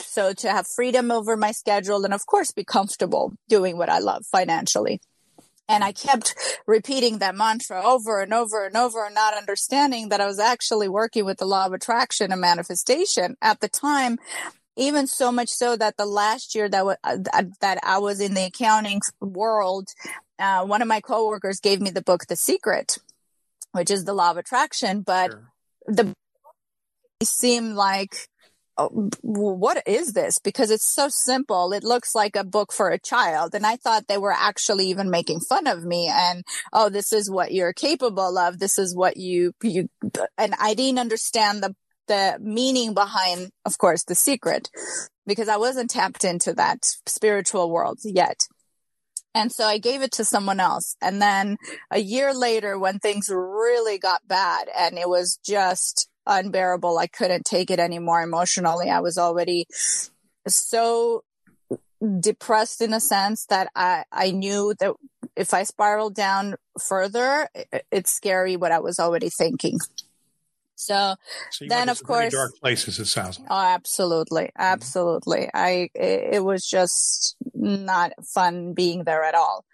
so 0.01 0.33
to 0.33 0.51
have 0.51 0.67
freedom 0.67 1.11
over 1.11 1.37
my 1.37 1.53
schedule 1.53 2.05
and 2.05 2.15
of 2.15 2.27
course 2.27 2.53
be 2.53 2.65
comfortable 2.65 3.33
doing 3.49 3.77
what 3.77 3.89
I 3.89 3.99
love 3.99 4.25
financially. 4.27 5.01
And 5.69 5.85
I 5.85 5.93
kept 5.93 6.35
repeating 6.67 7.19
that 7.19 7.35
mantra 7.35 7.83
over 7.83 8.21
and 8.21 8.35
over 8.35 8.67
and 8.67 8.77
over, 8.77 9.07
and 9.07 9.15
not 9.15 9.37
understanding 9.37 10.09
that 10.09 10.21
I 10.21 10.27
was 10.27 10.39
actually 10.39 10.89
working 10.89 11.25
with 11.25 11.39
the 11.39 11.47
law 11.47 11.67
of 11.67 11.73
attraction 11.73 12.33
and 12.33 12.41
manifestation. 12.41 13.37
At 13.41 13.61
the 13.61 13.69
time, 13.69 14.19
even 14.77 15.07
so 15.07 15.31
much 15.31 15.49
so 15.49 15.77
that 15.77 15.97
the 15.97 16.05
last 16.05 16.55
year 16.55 16.69
that 16.69 16.79
w- 16.79 16.97
that 17.61 17.79
I 17.83 17.99
was 17.99 18.21
in 18.21 18.35
the 18.35 18.45
accounting 18.45 19.01
world, 19.21 19.89
uh, 20.39 20.65
one 20.65 20.83
of 20.83 20.89
my 20.89 21.01
coworkers 21.01 21.61
gave 21.61 21.81
me 21.81 21.91
the 21.91 22.03
book 22.03 22.27
The 22.29 22.37
Secret, 22.37 22.99
which 23.71 23.91
is 23.91 24.05
the 24.05 24.15
law 24.15 24.33
of 24.33 24.37
attraction, 24.37 25.03
but 25.03 25.31
sure. 25.31 25.53
the 25.87 26.13
seemed 27.25 27.75
like 27.75 28.29
Oh, 28.79 29.11
what 29.21 29.83
is 29.87 30.15
this? 30.15 30.39
Because 30.39 30.71
it's 30.71 30.95
so 30.95 31.09
simple. 31.11 31.73
It 31.73 31.85
looks 31.85 32.15
like 32.15 32.37
a 32.37 32.45
book 32.45 32.73
for 32.73 32.89
a 32.89 32.99
child. 32.99 33.55
And 33.55 33.67
I 33.67 33.77
thought 33.77 34.09
they 34.09 34.19
were 34.19 34.33
actually 34.33 34.87
even 34.87 35.11
making 35.11 35.41
fun 35.41 35.67
of 35.67 35.85
me 35.85 36.11
and, 36.13 36.43
oh, 36.73 36.89
this 36.89 37.13
is 37.13 37.31
what 37.31 37.53
you're 37.53 37.75
capable 37.75 38.39
of. 38.39 38.59
This 38.59 38.79
is 38.79 38.97
what 38.97 39.17
you, 39.17 39.53
you, 39.63 39.89
and 40.39 40.55
I 40.59 40.75
didn't 40.75 40.99
understand 40.99 41.63
the 41.63 41.75
the 42.09 42.37
meaning 42.41 42.95
behind, 42.95 43.51
of 43.65 43.79
course, 43.79 44.05
the 44.05 44.15
secret, 44.15 44.69
because 45.27 45.49
I 45.49 45.57
wasn't 45.57 45.91
tapped 45.91 46.25
into 46.25 46.53
that 46.55 46.85
spiritual 47.07 47.71
world 47.71 48.01
yet. 48.05 48.41
And 49.35 49.51
so 49.51 49.65
I 49.65 49.79
gave 49.79 50.03
it 50.03 50.13
to 50.13 50.25
someone 50.25 50.61
else. 50.61 50.97
And 51.01 51.23
then 51.23 51.57
a 51.91 52.01
year 52.01 52.35
later, 52.35 52.79
when 52.79 52.99
things 52.99 53.31
really 53.31 53.99
got 53.99 54.29
bad 54.29 54.69
and 54.77 54.99
it 54.99 55.09
was 55.09 55.39
just 55.45 56.09
unbearable, 56.27 56.99
I 56.99 57.07
couldn't 57.07 57.45
take 57.45 57.71
it 57.71 57.79
anymore 57.79 58.23
emotionally. 58.23 58.91
I 58.91 59.01
was 59.01 59.19
already 59.19 59.67
so 60.47 61.25
depressed 62.21 62.81
in 62.81 62.93
a 62.93 63.01
sense 63.01 63.47
that 63.47 63.71
I, 63.75 64.05
I 64.11 64.31
knew 64.31 64.75
that 64.81 64.95
if 65.37 65.55
I 65.55 65.63
spiraled 65.63 66.15
down 66.15 66.57
further, 66.89 67.49
it's 67.91 68.13
scary 68.13 68.57
what 68.57 68.73
I 68.73 68.81
was 68.81 68.99
already 68.99 69.31
thinking. 69.31 69.79
So, 70.75 71.15
so 71.53 71.67
then, 71.69 71.89
of 71.89 72.03
course, 72.03 72.33
dark 72.33 72.59
places. 72.61 72.99
It 72.99 73.07
sounds 73.07 73.39
like. 73.39 73.49
Oh, 73.51 73.55
absolutely, 73.57 74.45
mm-hmm. 74.45 74.63
absolutely. 74.63 75.49
I 75.55 75.91
it, 75.95 76.35
it 76.35 76.45
was 76.45 76.67
just 76.67 77.37
not 77.55 78.13
fun 78.35 78.73
being 78.73 79.05
there 79.05 79.23
at 79.23 79.37
all. 79.37 79.65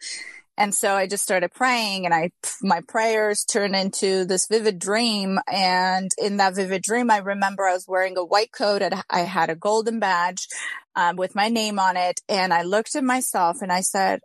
And 0.58 0.74
so 0.74 0.94
I 0.94 1.06
just 1.06 1.22
started 1.22 1.54
praying 1.54 2.04
and 2.04 2.12
I, 2.12 2.32
my 2.60 2.80
prayers 2.80 3.44
turned 3.44 3.76
into 3.76 4.24
this 4.24 4.48
vivid 4.48 4.80
dream. 4.80 5.38
And 5.46 6.10
in 6.18 6.38
that 6.38 6.56
vivid 6.56 6.82
dream, 6.82 7.12
I 7.12 7.18
remember 7.18 7.64
I 7.64 7.74
was 7.74 7.86
wearing 7.86 8.18
a 8.18 8.24
white 8.24 8.50
coat 8.50 8.82
and 8.82 8.96
I 9.08 9.20
had 9.20 9.50
a 9.50 9.54
golden 9.54 10.00
badge 10.00 10.48
um, 10.96 11.14
with 11.14 11.36
my 11.36 11.48
name 11.48 11.78
on 11.78 11.96
it. 11.96 12.20
And 12.28 12.52
I 12.52 12.62
looked 12.62 12.96
at 12.96 13.04
myself 13.04 13.62
and 13.62 13.70
I 13.70 13.82
said, 13.82 14.18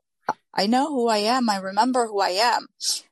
I 0.55 0.65
know 0.65 0.89
who 0.89 1.07
I 1.07 1.19
am. 1.19 1.51
I 1.51 1.57
remember 1.57 2.07
who 2.07 2.19
I 2.19 2.29
am. 2.29 2.65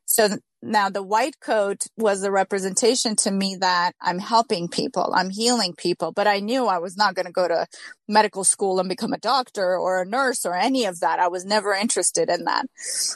So 0.05 0.39
now 0.61 0.89
the 0.89 1.03
white 1.03 1.39
coat 1.39 1.85
was 1.97 2.23
a 2.23 2.31
representation 2.31 3.15
to 3.17 3.31
me 3.31 3.57
that 3.59 3.93
I'm 4.01 4.19
helping 4.19 4.67
people, 4.67 5.13
I'm 5.15 5.29
healing 5.29 5.73
people, 5.75 6.11
but 6.11 6.27
I 6.27 6.39
knew 6.39 6.67
I 6.67 6.77
was 6.77 6.95
not 6.95 7.15
going 7.15 7.25
to 7.25 7.31
go 7.31 7.47
to 7.47 7.67
medical 8.07 8.43
school 8.43 8.79
and 8.79 8.87
become 8.87 9.13
a 9.13 9.17
doctor 9.17 9.77
or 9.77 10.01
a 10.01 10.05
nurse 10.05 10.45
or 10.45 10.55
any 10.55 10.85
of 10.85 10.99
that. 10.99 11.19
I 11.19 11.29
was 11.29 11.45
never 11.45 11.73
interested 11.73 12.29
in 12.29 12.45
that. 12.45 12.65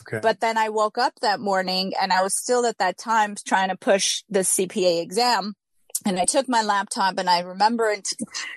Okay. 0.02 0.20
But 0.22 0.40
then 0.40 0.58
I 0.58 0.70
woke 0.70 0.98
up 0.98 1.14
that 1.22 1.40
morning 1.40 1.94
and 2.02 2.12
I 2.12 2.24
was 2.24 2.36
still 2.36 2.66
at 2.66 2.80
that 2.80 2.98
time 2.98 3.36
trying 3.46 3.70
to 3.70 3.78
push 3.78 4.24
the 4.30 4.40
CPA 4.40 5.02
exam. 5.02 5.54
And 6.06 6.20
I 6.20 6.26
took 6.26 6.48
my 6.48 6.62
laptop 6.62 7.18
and 7.18 7.30
I 7.30 7.40
remember 7.40 7.90
it 7.90 8.10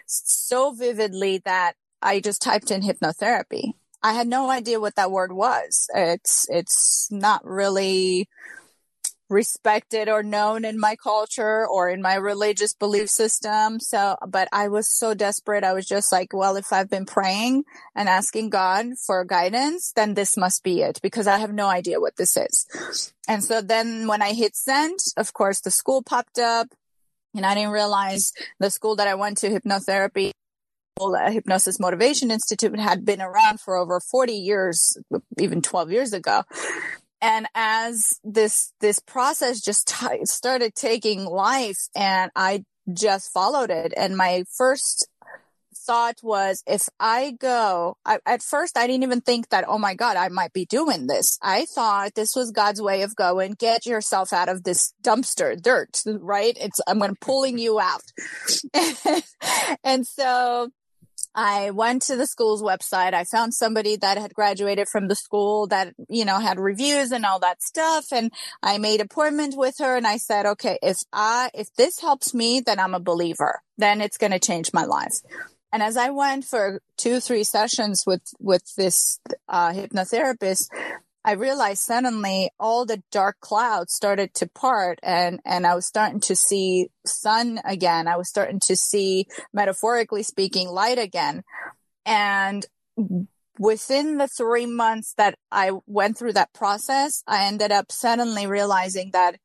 so 0.07 0.73
vividly 0.73 1.41
that 1.45 1.75
I 2.03 2.21
just 2.21 2.43
typed 2.43 2.71
in 2.71 2.83
hypnotherapy. 2.83 3.73
I 4.03 4.13
had 4.13 4.29
no 4.29 4.49
idea 4.51 4.81
what 4.81 4.95
that 4.97 5.11
word 5.11 5.33
was. 5.33 5.89
It's, 5.95 6.47
it's 6.49 7.09
not 7.11 7.45
really 7.45 8.29
respected 9.29 10.09
or 10.09 10.23
known 10.23 10.65
in 10.65 10.79
my 10.79 10.97
culture 10.97 11.67
or 11.67 11.91
in 11.91 12.01
my 12.01 12.15
religious 12.15 12.73
belief 12.73 13.09
system. 13.09 13.81
So, 13.81 14.17
but 14.27 14.49
I 14.53 14.69
was 14.69 14.89
so 14.89 15.15
desperate. 15.15 15.65
I 15.65 15.73
was 15.73 15.87
just 15.87 16.11
like, 16.13 16.33
well, 16.33 16.57
if 16.57 16.73
I've 16.73 16.91
been 16.91 17.07
praying 17.07 17.65
and 17.95 18.09
asking 18.09 18.51
God 18.51 18.87
for 19.07 19.25
guidance, 19.25 19.93
then 19.95 20.15
this 20.15 20.37
must 20.37 20.63
be 20.63 20.83
it 20.83 21.01
because 21.03 21.27
I 21.27 21.39
have 21.39 21.53
no 21.53 21.67
idea 21.67 22.01
what 22.01 22.17
this 22.17 22.37
is. 22.37 23.13
And 23.27 23.45
so 23.45 23.61
then 23.61 24.07
when 24.07 24.23
I 24.23 24.33
hit 24.33 24.57
send, 24.57 24.99
of 25.17 25.33
course, 25.33 25.61
the 25.61 25.71
school 25.71 26.03
popped 26.03 26.39
up 26.39 26.69
and 27.35 27.45
I 27.45 27.55
didn't 27.55 27.73
realize 27.73 28.33
the 28.59 28.71
school 28.71 28.97
that 28.97 29.09
I 29.09 29.15
went 29.15 29.39
to 29.39 29.51
hypnotherapy 29.51 30.33
uh, 31.01 31.31
Hypnosis 31.31 31.79
Motivation 31.79 32.33
Institute 32.33 32.77
had 32.77 33.05
been 33.05 33.23
around 33.23 33.61
for 33.61 33.77
over 33.77 34.01
40 34.01 34.33
years, 34.33 34.99
even 35.39 35.63
12 35.63 35.93
years 35.93 36.13
ago 36.13 36.43
and 37.21 37.47
as 37.55 38.21
this 38.25 38.73
this 38.81 38.99
process 39.01 39.61
just 39.61 39.89
t- 39.89 40.25
started 40.25 40.75
taking 40.75 41.25
life 41.25 41.89
and 41.95 42.31
i 42.37 42.65
just 42.93 43.33
followed 43.33 43.71
it. 43.71 43.93
And 43.97 44.17
my 44.17 44.45
first 44.57 45.07
thought 45.87 46.17
was 46.23 46.63
if 46.67 46.89
i 47.01 47.35
go 47.41 47.97
I, 48.05 48.19
at 48.27 48.43
first 48.43 48.77
i 48.77 48.87
didn't 48.87 49.05
even 49.05 49.23
think 49.23 49.49
that 49.49 49.65
oh 49.67 49.79
my 49.79 49.95
god 49.95 50.19
i 50.19 50.29
might 50.29 50.53
be 50.53 50.67
doing 50.67 51.07
this. 51.07 51.39
I 51.41 51.65
thought 51.65 52.15
this 52.15 52.37
was 52.37 52.51
god's 52.51 52.83
way 52.83 53.03
of 53.03 53.17
going 53.17 53.55
get 53.59 53.87
yourself 53.87 54.33
out 54.33 54.49
of 54.49 54.65
this 54.65 54.93
dumpster 55.03 55.61
dirt 55.61 56.03
right? 56.07 56.57
It's 56.61 56.81
i'm 56.87 56.99
going 56.99 57.17
pulling 57.21 57.59
you 57.59 57.81
out. 57.81 58.03
And 59.85 60.07
so 60.07 60.71
I 61.41 61.71
went 61.71 62.03
to 62.03 62.17
the 62.17 62.27
school's 62.27 62.65
website. 62.65 63.15
I 63.15 63.23
found 63.23 63.55
somebody 63.55 63.95
that 63.95 64.19
had 64.19 64.35
graduated 64.35 64.89
from 64.89 65.07
the 65.07 65.15
school 65.15 65.69
that, 65.69 65.95
you 66.09 66.25
know, 66.25 66.41
had 66.41 66.59
reviews 66.59 67.13
and 67.13 67.25
all 67.25 67.39
that 67.39 67.63
stuff. 67.63 68.07
And 68.11 68.33
I 68.61 68.79
made 68.79 69.01
appointment 69.01 69.55
with 69.57 69.77
her 69.79 69.97
and 69.97 70.05
I 70.05 70.17
said, 70.17 70.47
okay, 70.47 70.81
if 70.83 70.97
I, 71.13 71.51
if 71.55 71.73
this 71.77 72.01
helps 72.01 72.35
me, 72.35 72.59
then 72.59 72.81
I'm 72.81 72.93
a 72.93 72.99
believer. 72.99 73.61
Then 73.77 74.01
it's 74.01 74.19
going 74.19 74.33
to 74.33 74.41
change 74.41 74.73
my 74.73 74.85
life. 74.85 75.15
And 75.73 75.81
as 75.81 75.97
I 75.97 76.11
went 76.11 76.45
for 76.45 76.83
two, 76.97 77.21
three 77.21 77.45
sessions 77.45 78.03
with, 78.05 78.23
with 78.41 78.75
this, 78.77 79.21
uh, 79.49 79.71
hypnotherapist, 79.71 80.67
I 81.25 81.33
realized 81.33 81.83
suddenly 81.83 82.51
all 82.59 82.87
the 82.87 83.03
dark 83.11 83.39
clouds 83.41 83.93
started 83.93 84.33
to 84.35 84.47
part 84.49 84.99
and, 85.03 85.41
and 85.45 85.67
I 85.67 85.75
was 85.75 85.87
starting 85.87 86.21
to 86.21 86.37
see 86.37 86.89
sun 87.05 87.61
again. 87.65 88.09
I 88.09 88.17
was 88.17 88.29
starting 88.29 88.61
to 88.61 88.77
see, 88.77 89.27
metaphorically 89.53 90.23
speaking, 90.23 90.69
light 90.69 90.99
again. 90.99 91.43
And 92.07 92.65
within 93.59 94.19
the 94.19 94.29
three 94.29 94.67
months 94.67 95.15
that 95.19 95.37
I 95.51 95.73
went 95.87 96.17
through 96.17 96.35
that 96.35 96.55
process, 96.55 97.23
I 97.27 97.47
ended 97.47 97.73
up 97.73 97.91
suddenly 97.91 98.47
realizing 98.47 99.11
that 99.13 99.39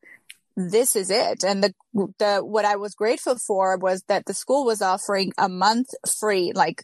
this 0.56 0.96
is 0.96 1.10
it. 1.10 1.44
And 1.44 1.64
the, 1.64 1.74
the, 2.20 2.42
what 2.42 2.66
I 2.66 2.76
was 2.76 2.94
grateful 2.94 3.38
for 3.38 3.78
was 3.78 4.04
that 4.04 4.26
the 4.26 4.34
school 4.34 4.66
was 4.66 4.82
offering 4.82 5.34
a 5.38 5.50
month 5.50 5.90
free, 6.20 6.52
like 6.54 6.84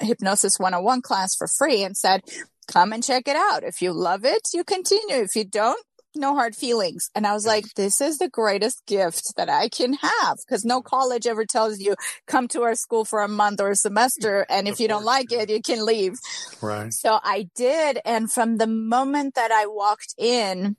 hypnosis 0.00 0.58
101 0.58 1.00
class 1.02 1.34
for 1.34 1.48
free 1.48 1.82
and 1.82 1.96
said, 1.96 2.20
come 2.66 2.92
and 2.92 3.02
check 3.02 3.28
it 3.28 3.36
out. 3.36 3.62
If 3.62 3.80
you 3.80 3.92
love 3.92 4.24
it, 4.24 4.48
you 4.52 4.64
continue. 4.64 5.16
If 5.16 5.36
you 5.36 5.44
don't, 5.44 5.80
no 6.16 6.34
hard 6.34 6.56
feelings. 6.56 7.10
And 7.14 7.26
I 7.26 7.32
was 7.32 7.46
like, 7.46 7.74
this 7.74 8.00
is 8.00 8.18
the 8.18 8.28
greatest 8.28 8.84
gift 8.86 9.36
that 9.36 9.48
I 9.48 9.68
can 9.68 9.94
have 9.94 10.38
because 10.38 10.64
no 10.64 10.80
college 10.80 11.26
ever 11.26 11.44
tells 11.44 11.78
you 11.78 11.94
come 12.26 12.48
to 12.48 12.62
our 12.62 12.74
school 12.74 13.04
for 13.04 13.22
a 13.22 13.28
month 13.28 13.60
or 13.60 13.70
a 13.70 13.76
semester. 13.76 14.46
And 14.48 14.66
if 14.66 14.80
you 14.80 14.88
don't 14.88 15.04
like 15.04 15.32
it, 15.32 15.50
you 15.50 15.60
can 15.60 15.84
leave. 15.84 16.14
Right. 16.60 16.92
So 16.92 17.18
I 17.22 17.48
did. 17.54 18.00
And 18.04 18.30
from 18.30 18.56
the 18.56 18.66
moment 18.66 19.34
that 19.34 19.52
I 19.52 19.66
walked 19.66 20.14
in, 20.18 20.76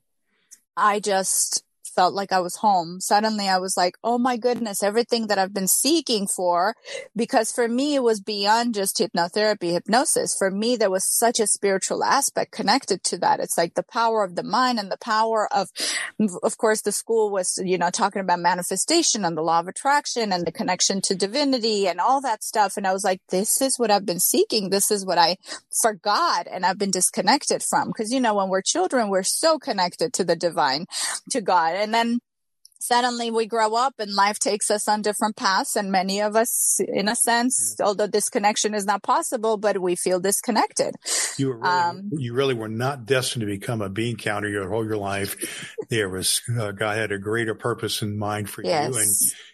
I 0.76 1.00
just 1.00 1.64
felt 1.98 2.14
like 2.14 2.32
I 2.32 2.40
was 2.42 2.58
home. 2.58 3.02
Suddenly 3.02 3.50
I 3.50 3.58
was 3.58 3.76
like, 3.76 3.96
oh 4.04 4.20
my 4.20 4.38
goodness, 4.38 4.84
everything 4.84 5.26
that 5.28 5.40
I've 5.40 5.54
been 5.54 5.68
seeking 5.68 6.28
for. 6.28 6.76
Because 7.16 7.52
for 7.52 7.68
me, 7.68 7.96
it 7.96 8.04
was 8.04 8.22
beyond 8.22 8.76
just 8.76 9.00
hypnotherapy, 9.00 9.72
hypnosis. 9.72 10.36
For 10.38 10.52
me, 10.52 10.76
there 10.76 10.92
was 10.92 11.04
such 11.04 11.40
a 11.40 11.48
spiritual 11.48 12.04
aspect 12.04 12.52
connected 12.52 13.04
to 13.06 13.18
that. 13.18 13.40
It's 13.40 13.58
like 13.58 13.74
the 13.74 13.82
power 13.82 14.24
of 14.24 14.36
the 14.36 14.44
mind 14.44 14.78
and 14.78 14.92
the 14.92 14.98
power 14.98 15.50
of, 15.52 15.70
of 16.44 16.58
course, 16.60 16.84
the 16.84 16.92
school 16.92 17.32
was, 17.32 17.60
you 17.66 17.80
know, 17.80 17.90
talking 17.90 18.22
about 18.22 18.42
manifestation 18.42 19.26
and 19.26 19.36
the 19.36 19.42
law 19.42 19.60
of 19.60 19.68
attraction 19.68 20.32
and 20.32 20.46
the 20.46 20.52
connection 20.52 21.02
to 21.02 21.16
divinity 21.16 21.88
and 21.88 22.00
all 22.00 22.22
that 22.22 22.44
stuff. 22.44 22.78
And 22.78 22.86
I 22.86 22.94
was 22.94 23.04
like, 23.04 23.22
this 23.30 23.60
is 23.60 23.80
what 23.80 23.90
I've 23.90 24.06
been 24.06 24.20
seeking. 24.20 24.70
This 24.70 24.92
is 24.92 25.04
what 25.04 25.18
I 25.18 25.38
forgot 25.82 26.46
and 26.52 26.64
I've 26.64 26.78
been 26.78 26.92
disconnected 26.92 27.64
from. 27.64 27.92
Cause, 27.92 28.12
you 28.12 28.20
know, 28.20 28.36
when 28.36 28.50
we're 28.50 28.62
children, 28.62 29.10
we're 29.10 29.24
so 29.24 29.58
connected 29.58 30.14
to 30.14 30.24
the 30.24 30.36
divine, 30.36 30.86
to 31.32 31.42
God. 31.42 31.87
And 31.88 31.94
then 31.94 32.20
suddenly 32.80 33.32
we 33.32 33.46
grow 33.46 33.76
up 33.76 33.94
and 33.98 34.14
life 34.14 34.40
takes 34.40 34.70
us 34.70 34.90
on 34.90 35.02
different 35.02 35.38
paths. 35.38 35.78
And 35.78 35.90
many 35.90 36.22
of 36.22 36.36
us 36.36 36.80
in 36.86 37.08
a 37.08 37.16
sense 37.16 37.78
although 37.82 38.08
this 38.08 38.30
connection 38.30 38.74
is 38.74 38.86
not 38.86 39.04
possible 39.04 39.58
but 39.58 39.82
we 39.82 39.96
feel 39.96 40.20
disconnected. 40.20 40.96
You 41.38 41.48
were 41.50 41.60
really, 41.60 41.70
um, 41.70 42.10
you 42.12 42.34
really 42.34 42.54
were 42.54 42.68
not 42.68 43.06
destined 43.06 43.42
to 43.42 43.48
become 43.48 43.82
a 43.82 43.90
bean 43.90 44.18
counter 44.18 44.50
your 44.50 44.70
whole 44.70 44.86
your 44.86 44.98
life. 44.98 45.74
There 45.90 46.10
was 46.10 46.42
uh, 46.60 46.72
god 46.72 46.98
had 46.98 47.12
a 47.14 47.18
greater 47.18 47.56
purpose 47.56 48.02
in 48.02 48.20
mind 48.20 48.50
for 48.50 48.64
yes. 48.64 48.94
you. 48.94 49.00
And 49.00 49.10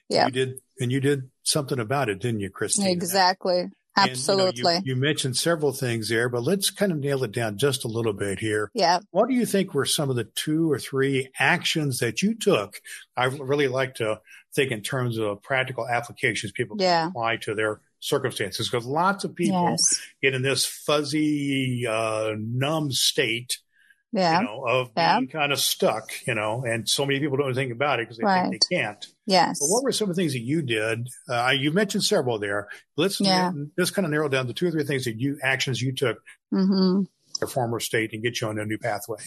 yeah. 0.10 0.26
you 0.26 0.32
did 0.32 0.54
and 0.80 0.92
you 0.92 1.00
did 1.00 1.30
something 1.44 1.80
about 1.80 2.10
it 2.10 2.20
didn't 2.20 2.40
you 2.40 2.50
christine 2.50 2.88
exactly 2.88 3.66
Absolutely. 3.96 4.48
And, 4.48 4.58
you, 4.58 4.64
know, 4.64 4.72
you, 4.72 4.82
you, 4.86 4.96
mentioned 4.96 5.38
several 5.38 5.72
things 5.72 6.10
there, 6.10 6.30
but 6.30 6.44
let's 6.44 6.70
kind 6.70 6.92
of 6.92 6.98
nail 6.98 7.24
it 7.24 7.32
down 7.32 7.58
just 7.58 7.86
a 7.86 7.88
little 7.88 8.14
bit 8.14 8.40
here. 8.40 8.72
Yeah. 8.74 9.00
What 9.12 9.30
do 9.30 9.36
you 9.36 9.46
think 9.46 9.74
were 9.74 9.86
some 9.86 10.10
of 10.10 10.16
the 10.16 10.24
two 10.24 10.72
or 10.72 10.80
three 10.80 11.30
actions 11.40 12.00
that 12.00 12.22
you 12.22 12.36
took? 12.36 12.82
I 13.16 13.26
really 13.26 13.68
like 13.68 13.96
to 13.96 14.22
think 14.56 14.72
in 14.72 14.82
terms 14.82 15.18
of 15.18 15.42
practical 15.42 15.88
applications 15.88 16.52
people 16.52 16.78
can 16.78 16.84
yeah. 16.84 17.08
apply 17.08 17.38
to 17.38 17.56
their 17.56 17.82
circumstances 18.00 18.70
because 18.70 18.86
lots 18.86 19.24
of 19.24 19.36
people 19.36 19.70
yes. 19.70 20.02
get 20.22 20.34
in 20.34 20.42
this 20.42 20.66
fuzzy, 20.66 21.86
uh, 21.88 22.34
numb 22.38 22.92
state 22.92 23.60
yeah. 24.14 24.40
you 24.40 24.46
know, 24.46 24.64
of 24.66 24.92
yeah. 24.96 25.20
being 25.20 25.30
kind 25.30 25.52
of 25.52 25.60
stuck, 25.60 26.12
you 26.28 26.36
know, 26.36 26.64
and 26.66 26.88
so 26.88 27.06
many 27.06 27.20
people 27.20 27.36
don't 27.36 27.54
think 27.56 27.72
about 27.72 28.00
it 28.00 28.04
because 28.04 28.18
they 28.18 28.24
right. 28.24 28.50
think 28.50 28.62
they 28.70 28.78
can't. 28.78 29.06
Yes. 29.26 29.60
But 29.60 29.68
what 29.68 29.84
were 29.84 29.92
some 29.92 30.10
of 30.10 30.16
the 30.16 30.22
things 30.22 30.34
that 30.34 30.40
you 30.40 30.62
did? 30.62 31.10
Uh, 31.28 31.52
you 31.58 31.72
mentioned 31.72 32.04
several 32.04 32.38
there. 32.38 32.70
Let's 32.96 33.20
yeah. 33.20 33.52
just 33.78 33.96
kind 33.96 34.06
of 34.06 34.12
narrow 34.12 34.30
down 34.30 34.48
the 34.48 34.54
two 34.54 34.68
or 34.68 34.72
three 34.72 34.84
things 34.84 35.06
that 35.06 35.20
you 35.20 35.40
actions 35.42 35.82
you 35.82 35.94
took 35.94 36.20
mm-hmm. 36.54 37.02
your 37.42 37.48
former 37.48 37.80
state 37.80 38.14
and 38.14 38.22
get 38.22 38.40
you 38.40 38.48
on 38.48 38.60
a 38.60 38.66
new 38.66 38.78
pathway. 38.78 39.18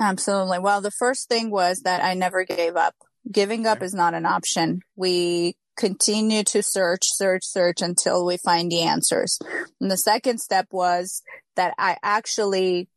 Absolutely. 0.00 0.58
Well, 0.58 0.80
the 0.80 0.90
first 0.90 1.28
thing 1.28 1.50
was 1.50 1.82
that 1.82 2.02
I 2.02 2.14
never 2.14 2.44
gave 2.44 2.76
up. 2.76 2.94
Giving 3.30 3.66
up 3.66 3.82
is 3.82 3.94
not 3.94 4.14
an 4.14 4.26
option. 4.26 4.80
We 4.96 5.56
continue 5.76 6.44
to 6.44 6.62
search, 6.62 7.08
search, 7.10 7.44
search 7.44 7.82
until 7.82 8.24
we 8.24 8.36
find 8.36 8.70
the 8.70 8.82
answers. 8.82 9.38
And 9.80 9.90
the 9.90 9.96
second 9.96 10.38
step 10.38 10.66
was 10.70 11.22
that 11.56 11.74
I 11.78 11.96
actually 12.02 12.88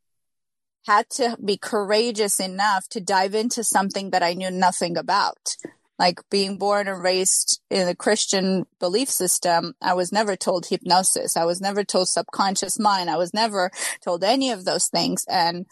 had 0.88 1.10
to 1.10 1.38
be 1.44 1.58
courageous 1.58 2.40
enough 2.40 2.88
to 2.90 3.02
dive 3.02 3.36
into 3.36 3.64
something 3.64 4.12
that 4.12 4.24
I 4.24 4.34
knew 4.34 4.50
nothing 4.50 4.98
about. 4.98 5.58
Like 6.00 6.22
being 6.30 6.58
born 6.58 6.88
and 6.88 7.04
raised 7.04 7.60
in 7.70 7.88
a 7.88 7.96
Christian 7.96 8.66
belief 8.80 9.10
system, 9.10 9.74
I 9.82 9.94
was 9.94 10.12
never 10.12 10.36
told 10.36 10.68
hypnosis. 10.68 11.36
I 11.36 11.44
was 11.44 11.60
never 11.60 11.84
told 11.84 12.08
subconscious 12.08 12.80
mind. 12.80 13.10
I 13.10 13.18
was 13.18 13.34
never 13.34 13.72
told 14.02 14.24
any 14.24 14.52
of 14.52 14.64
those 14.64 14.88
things. 14.88 15.26
And 15.28 15.66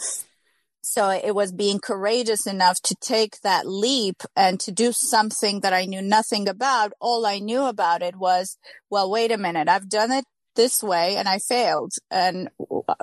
so 0.82 1.10
it 1.10 1.34
was 1.34 1.52
being 1.52 1.80
courageous 1.80 2.46
enough 2.46 2.82
to 2.84 2.96
take 2.96 3.42
that 3.42 3.68
leap 3.68 4.24
and 4.36 4.60
to 4.62 4.72
do 4.72 4.92
something 4.92 5.62
that 5.62 5.74
I 5.74 5.86
knew 5.86 6.02
nothing 6.02 6.50
about. 6.50 6.92
All 7.00 7.26
I 7.26 7.40
knew 7.40 7.64
about 7.64 8.02
it 8.02 8.16
was, 8.16 8.58
well, 8.90 9.10
wait 9.10 9.32
a 9.32 9.38
minute. 9.38 9.70
I've 9.70 9.90
done 9.90 10.12
it 10.12 10.26
this 10.56 10.82
way 10.82 11.16
and 11.18 11.28
I 11.28 11.40
failed 11.40 11.94
and 12.10 12.50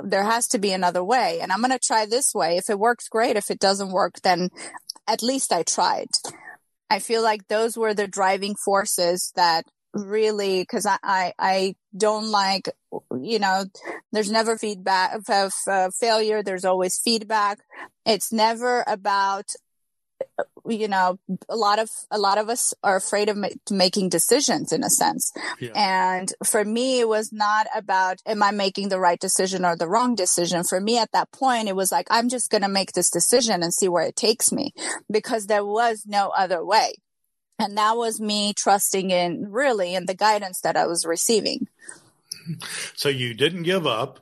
there 0.02 0.24
has 0.24 0.48
to 0.48 0.58
be 0.58 0.72
another 0.72 1.04
way 1.04 1.40
and 1.40 1.52
I'm 1.52 1.60
going 1.60 1.70
to 1.70 1.78
try 1.78 2.06
this 2.06 2.34
way. 2.34 2.56
If 2.56 2.70
it 2.70 2.78
works, 2.78 3.08
great. 3.08 3.36
If 3.36 3.50
it 3.50 3.58
doesn't 3.58 3.92
work, 3.92 4.20
then 4.22 4.50
at 5.06 5.22
least 5.22 5.52
I 5.52 5.62
tried. 5.62 6.08
I 6.90 6.98
feel 6.98 7.22
like 7.22 7.48
those 7.48 7.76
were 7.76 7.94
the 7.94 8.06
driving 8.06 8.54
forces 8.54 9.32
that 9.36 9.64
really, 9.94 10.64
cause 10.66 10.86
I, 10.86 10.98
I, 11.02 11.32
I 11.38 11.74
don't 11.96 12.30
like, 12.30 12.68
you 13.20 13.38
know, 13.38 13.64
there's 14.12 14.30
never 14.30 14.56
feedback 14.58 15.20
of 15.28 15.52
uh, 15.66 15.90
failure. 15.98 16.42
There's 16.42 16.64
always 16.64 16.98
feedback. 16.98 17.60
It's 18.04 18.32
never 18.32 18.84
about 18.86 19.46
you 20.68 20.88
know 20.88 21.18
a 21.48 21.56
lot 21.56 21.78
of 21.78 21.90
a 22.10 22.18
lot 22.18 22.38
of 22.38 22.48
us 22.48 22.72
are 22.82 22.96
afraid 22.96 23.28
of 23.28 23.36
ma- 23.36 23.48
making 23.70 24.08
decisions 24.08 24.72
in 24.72 24.84
a 24.84 24.90
sense. 24.90 25.32
Yeah. 25.58 25.72
and 25.74 26.32
for 26.44 26.64
me 26.64 27.00
it 27.00 27.08
was 27.08 27.32
not 27.32 27.66
about 27.74 28.18
am 28.26 28.42
i 28.42 28.50
making 28.50 28.88
the 28.88 29.00
right 29.00 29.18
decision 29.20 29.64
or 29.64 29.76
the 29.76 29.88
wrong 29.88 30.14
decision? 30.14 30.64
For 30.64 30.80
me 30.80 30.98
at 30.98 31.12
that 31.12 31.32
point 31.32 31.68
it 31.68 31.76
was 31.76 31.92
like 31.92 32.06
i'm 32.10 32.28
just 32.28 32.50
going 32.50 32.62
to 32.62 32.68
make 32.68 32.92
this 32.92 33.10
decision 33.10 33.62
and 33.62 33.74
see 33.74 33.88
where 33.88 34.06
it 34.06 34.16
takes 34.16 34.52
me 34.52 34.72
because 35.10 35.46
there 35.46 35.64
was 35.64 36.04
no 36.06 36.28
other 36.36 36.64
way. 36.64 36.94
And 37.58 37.76
that 37.76 37.96
was 37.96 38.20
me 38.20 38.52
trusting 38.54 39.10
in 39.10 39.50
really 39.50 39.94
in 39.94 40.06
the 40.06 40.14
guidance 40.14 40.60
that 40.62 40.76
i 40.76 40.86
was 40.86 41.04
receiving. 41.04 41.68
So 42.94 43.08
you 43.08 43.34
didn't 43.34 43.62
give 43.62 43.86
up 43.86 44.20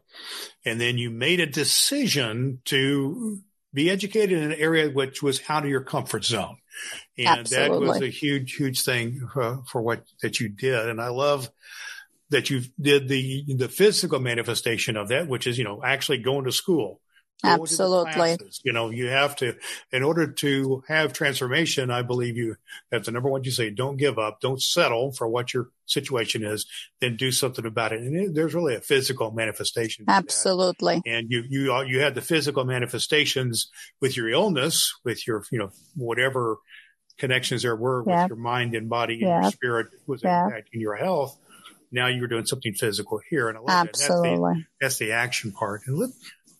and 0.65 0.81
then 0.81 0.99
you 0.99 1.11
made 1.11 1.41
a 1.41 1.47
decision 1.47 2.61
to 2.67 3.41
be 3.73 3.91
educated 3.91 4.39
in 4.39 4.51
an 4.51 4.59
area 4.59 4.91
which 4.91 5.23
was 5.23 5.41
out 5.49 5.65
of 5.65 5.71
your 5.71 5.83
comfort 5.83 6.25
zone. 6.25 6.57
And 7.19 7.41
Absolutely. 7.41 7.87
that 7.87 7.93
was 7.93 8.03
a 8.03 8.09
huge, 8.09 8.55
huge 8.55 8.83
thing 8.83 9.29
uh, 9.37 9.59
for 9.67 9.83
what 9.83 10.05
that 10.23 10.41
you 10.41 10.49
did. 10.49 10.89
And 10.89 11.01
I 11.01 11.09
love 11.09 11.51
that 12.31 12.51
you 12.51 12.63
did 12.81 13.09
the, 13.09 13.45
the 13.55 13.69
physical 13.69 14.21
manifestation 14.21 14.97
of 14.97 15.09
that, 15.09 15.29
which 15.29 15.47
is, 15.47 15.59
you 15.59 15.65
know, 15.65 15.83
actually 15.85 16.19
going 16.19 16.45
to 16.45 16.53
school. 16.53 17.01
Absolutely. 17.43 18.37
You 18.63 18.73
know, 18.73 18.91
you 18.91 19.09
have 19.09 19.37
to, 19.37 19.57
in 19.93 20.03
order 20.03 20.27
to 20.31 20.83
have 20.89 21.13
transformation, 21.13 21.91
I 21.91 22.03
believe 22.03 22.37
you, 22.37 22.57
that's 22.91 23.07
the 23.07 23.13
number 23.13 23.29
one 23.29 23.45
you 23.45 23.51
say, 23.51 23.71
don't 23.71 23.97
give 23.97 24.19
up, 24.19 24.41
don't 24.41 24.63
settle 24.63 25.13
for 25.13 25.29
what 25.29 25.55
your 25.55 25.71
situation 25.87 26.45
is, 26.45 26.67
then 27.01 27.17
do 27.17 27.33
something 27.33 27.67
about 27.67 27.93
it. 27.93 28.01
And 28.01 28.17
it, 28.17 28.35
there's 28.35 28.55
really 28.55 28.75
a 28.75 28.81
physical 28.81 29.31
manifestation. 29.31 30.05
Absolutely. 30.09 31.03
And 31.07 31.31
you, 31.31 31.45
you, 31.49 31.83
you 31.85 32.01
had 32.01 32.15
the 32.15 32.21
physical 32.21 32.65
manifestations 32.65 33.71
with 34.01 34.17
your 34.17 34.29
illness, 34.29 34.95
with 35.05 35.27
your, 35.27 35.45
you 35.51 35.59
know, 35.59 35.71
whatever 35.95 36.59
connections 37.19 37.63
there 37.63 37.77
were 37.77 38.03
with 38.03 38.29
your 38.29 38.37
mind 38.39 38.75
and 38.75 38.89
body 38.89 39.23
and 39.23 39.43
your 39.43 39.51
spirit 39.51 39.89
was 40.07 40.23
impacting 40.23 40.81
your 40.81 40.97
health. 40.97 41.37
Now 41.93 42.07
you're 42.07 42.29
doing 42.29 42.47
something 42.47 42.73
physical 42.73 43.21
here. 43.29 43.49
And 43.49 43.59
I 43.59 43.61
love 43.61 43.89
Absolutely. 43.89 44.31
That's 44.31 44.41
the, 44.41 44.65
that's 44.81 44.99
the 44.99 45.13
action 45.13 45.53
part. 45.53 45.83
And 45.87 45.99
let, 45.99 46.11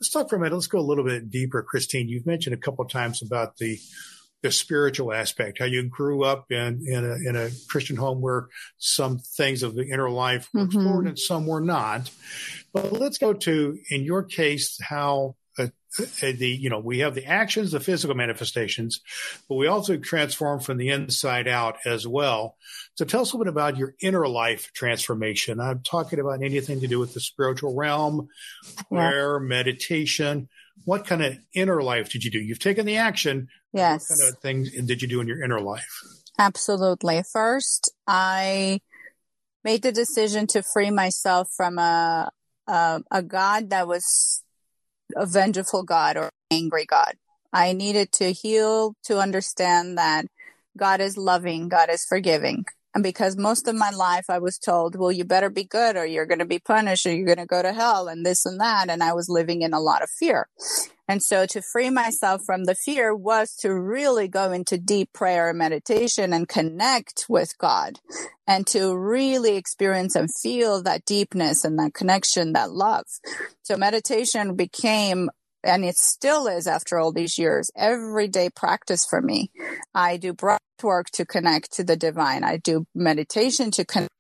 Let's 0.01 0.11
talk 0.11 0.31
for 0.31 0.37
a 0.37 0.39
minute. 0.39 0.55
Let's 0.55 0.67
go 0.67 0.79
a 0.79 0.81
little 0.81 1.05
bit 1.05 1.31
deeper, 1.31 1.63
Kristine. 1.63 2.09
You've 2.09 2.27
mentioned 2.27 2.55
a 2.55 2.59
couple 2.59 2.85
of 2.85 2.91
times 2.91 3.23
about 3.23 3.59
the 3.59 3.79
the 4.43 4.51
spiritual 4.51 5.13
aspect, 5.13 5.59
how 5.59 5.67
you 5.67 5.83
grew 5.83 6.25
up 6.25 6.51
in 6.51 6.83
in 6.87 7.05
a, 7.05 7.29
in 7.29 7.37
a 7.37 7.51
Christian 7.69 7.97
home 7.97 8.23
where 8.23 8.49
some 8.79 9.19
things 9.19 9.63
of 9.63 9.75
the 9.75 9.87
inner 9.87 10.09
life 10.09 10.49
were 10.55 10.61
mm-hmm. 10.61 10.79
explored 10.79 11.07
and 11.07 11.19
some 11.19 11.47
were 11.47 11.61
not. 11.61 12.11
But 12.73 12.93
let's 12.93 13.19
go 13.19 13.35
to, 13.35 13.79
in 13.91 14.05
your 14.05 14.23
case, 14.23 14.79
how 14.81 15.37
Uh, 15.99 16.33
the 16.37 16.47
you 16.49 16.71
know 16.71 16.79
we 16.79 17.01
have 17.01 17.15
the 17.15 17.27
actions, 17.27 17.73
the 17.73 17.81
physical 17.81 18.15
manifestations, 18.15 19.01
but 19.49 19.57
we 19.57 19.67
also 19.67 19.97
transform 19.97 20.61
from 20.61 20.77
the 20.77 20.89
inside 20.89 21.49
out 21.49 21.79
as 21.85 22.07
well. 22.07 22.57
So 22.95 23.05
tell 23.05 23.23
us 23.23 23.33
a 23.33 23.37
little 23.37 23.53
bit 23.53 23.53
about 23.53 23.77
your 23.77 23.95
inner 24.01 24.29
life 24.29 24.71
transformation. 24.73 25.59
I'm 25.59 25.83
talking 25.83 26.21
about 26.21 26.43
anything 26.43 26.81
to 26.81 26.87
do 26.87 27.01
with 27.01 27.15
the 27.15 27.21
spiritual 27.21 27.75
realm, 27.75 28.29
prayer, 28.89 29.39
yeah. 29.41 29.49
meditation. 29.49 30.49
What 30.85 31.07
kind 31.07 31.23
of 31.23 31.39
inner 31.55 31.83
life 31.83 32.11
did 32.11 32.25
you 32.25 32.31
do? 32.31 32.39
You've 32.39 32.61
taken 32.61 32.87
the 32.87 32.97
action. 32.97 33.49
Yes. 33.73 34.09
What 34.09 34.19
kind 34.19 34.33
of 34.33 34.39
things 34.41 34.87
did 34.87 35.03
you 35.03 35.09
do 35.09 35.21
in 35.21 35.27
your 35.27 35.43
inner 35.43 35.61
life? 35.61 36.03
Absolutely. 36.39 37.23
First, 37.33 37.93
I 38.07 38.81
made 39.65 39.83
the 39.83 39.93
decision 39.93 40.47
to 40.49 40.63
free 40.63 40.91
myself 40.91 41.49
from 41.57 41.79
a 41.79 42.31
a, 42.71 43.03
a 43.11 43.23
God 43.23 43.71
that 43.71 43.89
was 43.89 44.43
a 45.17 45.27
vengeful 45.27 45.83
God 45.83 46.17
or 46.17 46.31
angry 46.51 46.87
God. 46.87 47.15
I 47.53 47.73
needed 47.73 48.13
to 48.13 48.33
heal 48.33 48.95
to 49.05 49.19
understand 49.19 49.99
that 49.99 50.27
God 50.77 51.01
is 51.01 51.17
loving, 51.17 51.69
God 51.69 51.91
is 51.91 52.05
forgiving. 52.05 52.65
And 52.95 53.05
because 53.05 53.37
most 53.37 53.69
of 53.69 53.77
my 53.77 53.91
life 53.91 54.25
I 54.29 54.39
was 54.39 54.59
told, 54.59 54.97
well, 54.97 55.13
you 55.13 55.25
better 55.25 55.51
be 55.51 55.65
good 55.65 55.97
or 55.97 56.05
you're 56.05 56.27
going 56.27 56.41
to 56.41 56.45
be 56.45 56.59
punished 56.59 57.07
or 57.07 57.15
you're 57.15 57.27
going 57.27 57.39
to 57.39 57.47
go 57.47 57.63
to 57.63 57.73
hell 57.73 58.09
and 58.09 58.27
this 58.27 58.45
and 58.45 58.61
that. 58.61 58.91
And 58.91 59.03
I 59.03 59.13
was 59.13 59.29
living 59.29 59.63
in 59.63 59.73
a 59.73 59.81
lot 59.81 60.03
of 60.03 60.11
fear. 60.11 60.49
And 61.07 61.23
so 61.23 61.45
to 61.47 61.61
free 61.61 61.91
myself 61.91 62.43
from 62.47 62.65
the 62.65 62.75
fear 62.75 63.15
was 63.15 63.57
to 63.61 63.75
really 63.75 64.29
go 64.29 64.53
into 64.53 64.79
deep 64.79 65.13
prayer 65.13 65.49
and 65.51 65.59
meditation 65.59 66.33
and 66.33 66.49
connect 66.49 67.27
with 67.29 67.59
God 67.59 67.99
and 68.47 68.67
to 68.69 68.97
really 68.97 69.57
experience 69.57 70.15
and 70.15 70.29
feel 70.33 70.83
that 70.85 71.05
deepness 71.05 71.65
and 71.65 71.79
that 71.81 71.95
connection, 71.95 72.53
that 72.53 72.71
love. 72.71 73.07
So 73.63 73.77
meditation 73.77 74.55
became 74.55 75.31
and 75.63 75.85
it 75.85 75.97
still 75.97 76.47
is 76.47 76.67
after 76.67 76.99
all 76.99 77.13
these 77.13 77.39
years, 77.39 77.71
everyday 77.77 78.51
practice 78.51 79.07
for 79.07 79.21
me. 79.21 79.51
I 79.95 80.17
do 80.17 80.33
breath 80.33 80.61
work 80.83 81.11
to 81.11 81.27
connect 81.27 81.73
to 81.73 81.85
the 81.85 81.97
divine. 81.97 82.45
I 82.45 82.57
do 82.57 82.87
meditation 82.95 83.71
to 83.73 83.85
connect 83.85 84.13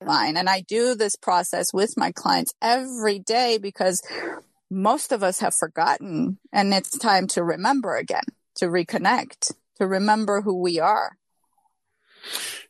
divine. 0.00 0.36
And 0.36 0.48
I 0.48 0.60
do 0.60 0.94
this 0.94 1.16
process 1.16 1.72
with 1.72 1.94
my 1.96 2.12
clients 2.12 2.52
every 2.62 3.18
day 3.18 3.58
because 3.58 4.02
most 4.70 5.12
of 5.12 5.22
us 5.22 5.40
have 5.40 5.54
forgotten 5.54 6.38
and 6.52 6.72
it's 6.72 6.96
time 6.98 7.26
to 7.28 7.42
remember 7.42 7.96
again, 7.96 8.24
to 8.56 8.66
reconnect, 8.66 9.52
to 9.76 9.86
remember 9.86 10.42
who 10.42 10.60
we 10.60 10.78
are. 10.78 11.16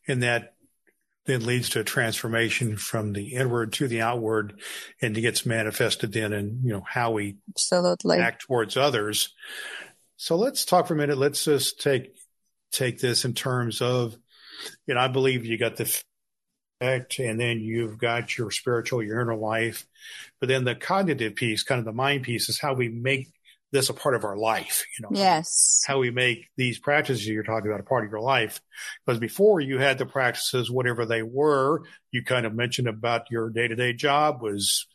And 0.07 0.23
that 0.23 0.55
then 1.29 1.45
leads 1.45 1.69
to 1.69 1.81
a 1.81 1.85
transformation 1.85 2.79
from 2.79 3.13
the 3.13 3.35
inward 3.35 3.75
to 3.75 3.87
the 3.87 4.01
outward 4.01 4.61
and 5.03 5.17
it 5.17 5.21
gets 5.21 5.45
manifested 5.45 6.11
then 6.11 6.33
in, 6.33 6.61
you 6.65 6.73
know, 6.73 6.83
how 6.89 7.11
we 7.11 7.37
absolutely 7.51 8.19
act 8.19 8.47
towards 8.47 8.79
others. 8.79 9.35
So 10.17 10.37
let's 10.37 10.65
talk 10.65 10.87
for 10.87 10.95
a 10.95 10.97
minute. 10.97 11.19
Let's 11.19 11.45
just 11.45 11.83
take, 11.83 12.15
take 12.73 12.99
this 12.99 13.27
in 13.27 13.35
terms 13.35 13.83
of, 13.83 14.17
you 14.87 14.95
know, 14.95 15.01
I 15.01 15.09
believe 15.09 15.45
you 15.45 15.59
got 15.59 15.77
the 15.77 15.85
effect 16.81 17.19
and 17.19 17.39
then 17.39 17.61
you've 17.61 17.99
got 17.99 18.39
your 18.39 18.51
spiritual, 18.51 19.03
your 19.03 19.21
inner 19.21 19.37
life, 19.37 19.87
but 20.41 20.49
then 20.49 20.65
the 20.65 20.75
cognitive 20.75 21.35
piece, 21.35 21.63
kind 21.63 21.79
of 21.79 21.85
the 21.85 21.93
mind 21.93 22.23
piece 22.23 22.49
is 22.49 22.59
how 22.59 22.73
we 22.73 22.89
make 22.89 23.29
this 23.71 23.91
a 23.91 23.95
part 23.95 24.15
of 24.15 24.25
our 24.25 24.37
life. 24.37 24.87
You 24.99 25.03
know, 25.05 25.11
yes, 25.13 25.83
how 25.87 25.99
we 25.99 26.11
make 26.11 26.49
these 26.57 26.79
practices 26.79 27.27
you're 27.27 27.43
talking 27.43 27.71
about 27.71 27.81
a 27.81 27.85
part 27.85 28.05
of 28.05 28.11
your 28.11 28.21
life. 28.21 28.61
Because 29.05 29.21
before 29.21 29.61
you 29.61 29.79
had 29.79 29.99
the 29.99 30.07
practices, 30.07 30.71
whatever 30.71 31.05
they 31.07 31.23
were, 31.23 31.83
you 32.11 32.25
kind 32.25 32.47
of 32.47 32.55
mentioned 32.55 32.89
about 32.89 33.31
your 33.31 33.51
day 33.51 33.69
to 33.69 33.77
day 33.77 33.93
job 33.93 34.43
was 34.43 34.87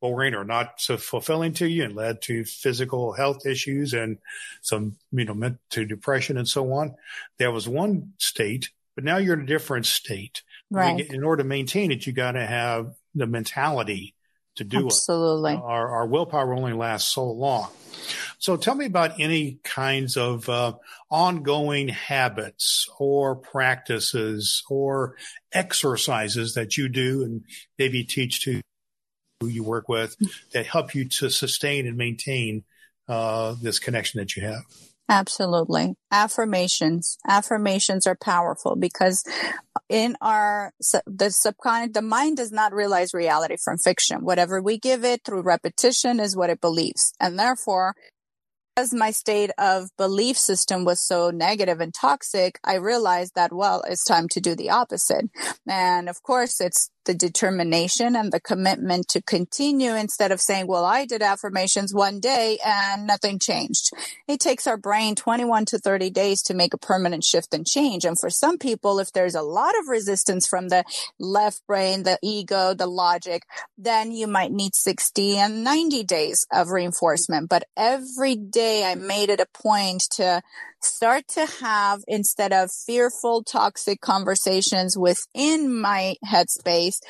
boring 0.00 0.34
or 0.34 0.44
not 0.44 0.80
so 0.80 0.96
fulfilling 0.96 1.52
to 1.52 1.68
you 1.68 1.84
and 1.84 1.94
led 1.94 2.22
to 2.22 2.44
physical 2.44 3.12
health 3.12 3.44
issues 3.44 3.92
and 3.92 4.18
some, 4.62 4.96
you 5.12 5.24
know, 5.24 5.34
meant 5.34 5.58
to 5.70 5.84
depression 5.84 6.38
and 6.38 6.48
so 6.48 6.72
on. 6.72 6.94
There 7.38 7.52
was 7.52 7.68
one 7.68 8.14
state, 8.16 8.70
but 8.94 9.04
now 9.04 9.18
you're 9.18 9.34
in 9.34 9.42
a 9.42 9.46
different 9.46 9.86
state. 9.86 10.42
Right. 10.70 11.00
In 11.00 11.24
order 11.24 11.42
to 11.42 11.48
maintain 11.48 11.92
it, 11.92 12.06
you 12.06 12.12
got 12.12 12.32
to 12.32 12.46
have 12.46 12.94
the 13.14 13.26
mentality 13.26 14.14
to 14.56 14.64
do 14.64 14.86
Absolutely. 14.86 15.52
it. 15.52 15.54
Absolutely. 15.56 15.72
Our, 15.72 15.88
our 15.88 16.06
willpower 16.06 16.54
only 16.54 16.72
lasts 16.72 17.12
so 17.14 17.24
long. 17.24 17.70
So 18.38 18.56
tell 18.56 18.74
me 18.74 18.86
about 18.86 19.20
any 19.20 19.58
kinds 19.62 20.16
of 20.16 20.48
uh, 20.48 20.74
ongoing 21.10 21.88
habits 21.88 22.88
or 22.98 23.36
practices 23.36 24.62
or 24.68 25.16
exercises 25.52 26.54
that 26.54 26.76
you 26.76 26.88
do 26.88 27.22
and 27.24 27.44
maybe 27.78 28.04
teach 28.04 28.44
to 28.44 28.60
who 29.40 29.48
you 29.48 29.64
work 29.64 29.88
with 29.88 30.16
that 30.52 30.66
help 30.66 30.94
you 30.94 31.08
to 31.08 31.30
sustain 31.30 31.86
and 31.86 31.96
maintain 31.96 32.64
uh, 33.08 33.54
this 33.60 33.78
connection 33.78 34.18
that 34.18 34.36
you 34.36 34.42
have. 34.42 34.62
Absolutely. 35.08 35.94
Affirmations. 36.12 37.18
Affirmations 37.26 38.06
are 38.06 38.14
powerful 38.14 38.76
because 38.76 39.24
in 39.90 40.16
our, 40.20 40.72
the 41.04 41.30
subconscious, 41.30 41.94
the 41.94 42.00
mind 42.00 42.36
does 42.36 42.52
not 42.52 42.72
realize 42.72 43.12
reality 43.12 43.56
from 43.62 43.76
fiction. 43.76 44.24
Whatever 44.24 44.62
we 44.62 44.78
give 44.78 45.04
it 45.04 45.22
through 45.24 45.42
repetition 45.42 46.20
is 46.20 46.36
what 46.36 46.48
it 46.48 46.60
believes. 46.60 47.12
And 47.18 47.36
therefore, 47.36 47.96
because 48.76 48.94
my 48.94 49.10
state 49.10 49.50
of 49.58 49.88
belief 49.98 50.38
system 50.38 50.84
was 50.84 51.04
so 51.04 51.30
negative 51.30 51.80
and 51.80 51.92
toxic, 51.92 52.60
I 52.64 52.76
realized 52.76 53.34
that, 53.34 53.52
well, 53.52 53.82
it's 53.88 54.04
time 54.04 54.28
to 54.28 54.40
do 54.40 54.54
the 54.54 54.70
opposite. 54.70 55.28
And 55.68 56.08
of 56.08 56.22
course, 56.22 56.60
it's 56.60 56.88
the 57.04 57.14
determination 57.14 58.16
and 58.16 58.32
the 58.32 58.40
commitment 58.40 59.08
to 59.08 59.22
continue 59.22 59.94
instead 59.94 60.32
of 60.32 60.40
saying, 60.40 60.66
well, 60.66 60.84
I 60.84 61.06
did 61.06 61.22
affirmations 61.22 61.94
one 61.94 62.20
day 62.20 62.58
and 62.64 63.06
nothing 63.06 63.38
changed. 63.38 63.90
It 64.28 64.40
takes 64.40 64.66
our 64.66 64.76
brain 64.76 65.14
21 65.14 65.64
to 65.66 65.78
30 65.78 66.10
days 66.10 66.42
to 66.42 66.54
make 66.54 66.74
a 66.74 66.78
permanent 66.78 67.24
shift 67.24 67.54
and 67.54 67.66
change. 67.66 68.04
And 68.04 68.18
for 68.18 68.30
some 68.30 68.58
people, 68.58 68.98
if 68.98 69.12
there's 69.12 69.34
a 69.34 69.42
lot 69.42 69.78
of 69.78 69.88
resistance 69.88 70.46
from 70.46 70.68
the 70.68 70.84
left 71.18 71.66
brain, 71.66 72.02
the 72.02 72.18
ego, 72.22 72.74
the 72.74 72.86
logic, 72.86 73.42
then 73.78 74.12
you 74.12 74.26
might 74.26 74.52
need 74.52 74.74
60 74.74 75.36
and 75.36 75.64
90 75.64 76.04
days 76.04 76.46
of 76.52 76.68
reinforcement. 76.68 77.48
But 77.48 77.64
every 77.76 78.36
day 78.36 78.84
I 78.84 78.94
made 78.94 79.30
it 79.30 79.40
a 79.40 79.46
point 79.54 80.02
to 80.12 80.42
start 80.82 81.28
to 81.28 81.46
have 81.60 82.02
instead 82.08 82.52
of 82.52 82.70
fearful, 82.70 83.42
toxic 83.42 84.00
conversations 84.00 84.96
within 84.96 85.80
my 85.80 86.16
headspace 86.26 87.00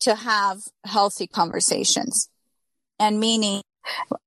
to 0.00 0.14
have 0.14 0.58
healthy 0.84 1.26
conversations. 1.26 2.28
And 2.98 3.18
meaning 3.20 3.62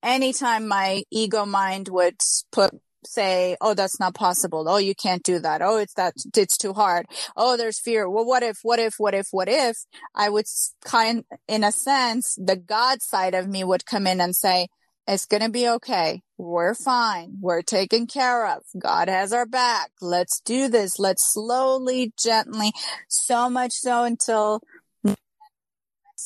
anytime 0.03 0.67
my 0.67 1.03
ego 1.11 1.45
mind 1.45 1.89
would 1.89 2.17
put 2.51 2.71
say, 3.05 3.55
Oh, 3.61 3.73
that's 3.73 3.99
not 3.99 4.15
possible. 4.15 4.67
Oh, 4.67 4.77
you 4.77 4.95
can't 4.95 5.23
do 5.23 5.39
that. 5.39 5.61
Oh, 5.61 5.77
it's 5.77 5.93
that, 5.93 6.13
it's 6.35 6.57
too 6.57 6.73
hard. 6.73 7.05
Oh, 7.35 7.57
there's 7.57 7.79
fear. 7.79 8.09
Well, 8.09 8.25
what 8.25 8.43
if, 8.43 8.59
what 8.63 8.79
if, 8.79 8.95
what 8.97 9.13
if, 9.13 9.27
what 9.31 9.47
if 9.47 9.77
I 10.13 10.29
would 10.29 10.45
kind, 10.83 11.23
in 11.47 11.63
a 11.63 11.71
sense, 11.71 12.37
the 12.37 12.55
God 12.55 13.01
side 13.01 13.33
of 13.33 13.47
me 13.47 13.63
would 13.63 13.85
come 13.85 14.07
in 14.07 14.19
and 14.19 14.35
say, 14.35 14.67
it's 15.07 15.25
going 15.25 15.43
to 15.43 15.49
be 15.49 15.67
okay. 15.69 16.21
We're 16.37 16.73
fine. 16.73 17.37
We're 17.39 17.61
taken 17.61 18.07
care 18.07 18.47
of. 18.47 18.63
God 18.77 19.07
has 19.07 19.31
our 19.31 19.45
back. 19.45 19.91
Let's 20.01 20.41
do 20.41 20.67
this. 20.67 20.99
Let's 20.99 21.33
slowly, 21.33 22.13
gently, 22.21 22.73
so 23.07 23.49
much 23.49 23.71
so 23.71 24.03
until 24.03 24.61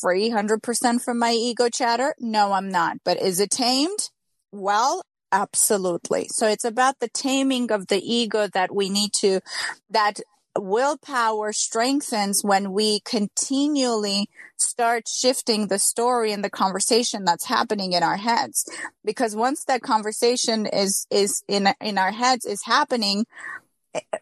free 0.02 0.32
100% 0.32 1.04
from 1.04 1.20
my 1.20 1.32
ego 1.32 1.70
chatter. 1.70 2.16
No, 2.20 2.54
I'm 2.54 2.70
not. 2.70 2.98
But 3.06 3.22
is 3.22 3.40
it 3.40 3.52
tamed? 3.52 4.10
Well, 4.52 5.04
absolutely. 5.32 6.28
So 6.30 6.48
it's 6.48 6.66
about 6.66 7.00
the 7.00 7.10
taming 7.10 7.72
of 7.72 7.88
the 7.88 8.02
ego 8.02 8.48
that 8.48 8.74
we 8.74 8.90
need 8.90 9.14
to, 9.20 9.42
that 9.90 10.20
willpower 10.58 11.54
strengthens 11.54 12.44
when 12.44 12.72
we 12.72 13.00
continually 13.02 14.30
start 14.58 15.08
shifting 15.08 15.68
the 15.68 15.80
story 15.80 16.32
and 16.32 16.44
the 16.44 16.50
conversation 16.50 17.24
that's 17.26 17.46
happening 17.46 17.94
in 17.94 18.04
our 18.04 18.18
heads. 18.18 18.70
Because 19.04 19.36
once 19.36 19.64
that 19.66 19.82
conversation 19.82 20.66
is 20.66 21.08
is 21.10 21.44
in 21.48 21.70
in 21.80 21.98
our 21.98 22.12
heads 22.12 22.46
is 22.46 22.64
happening 22.66 23.26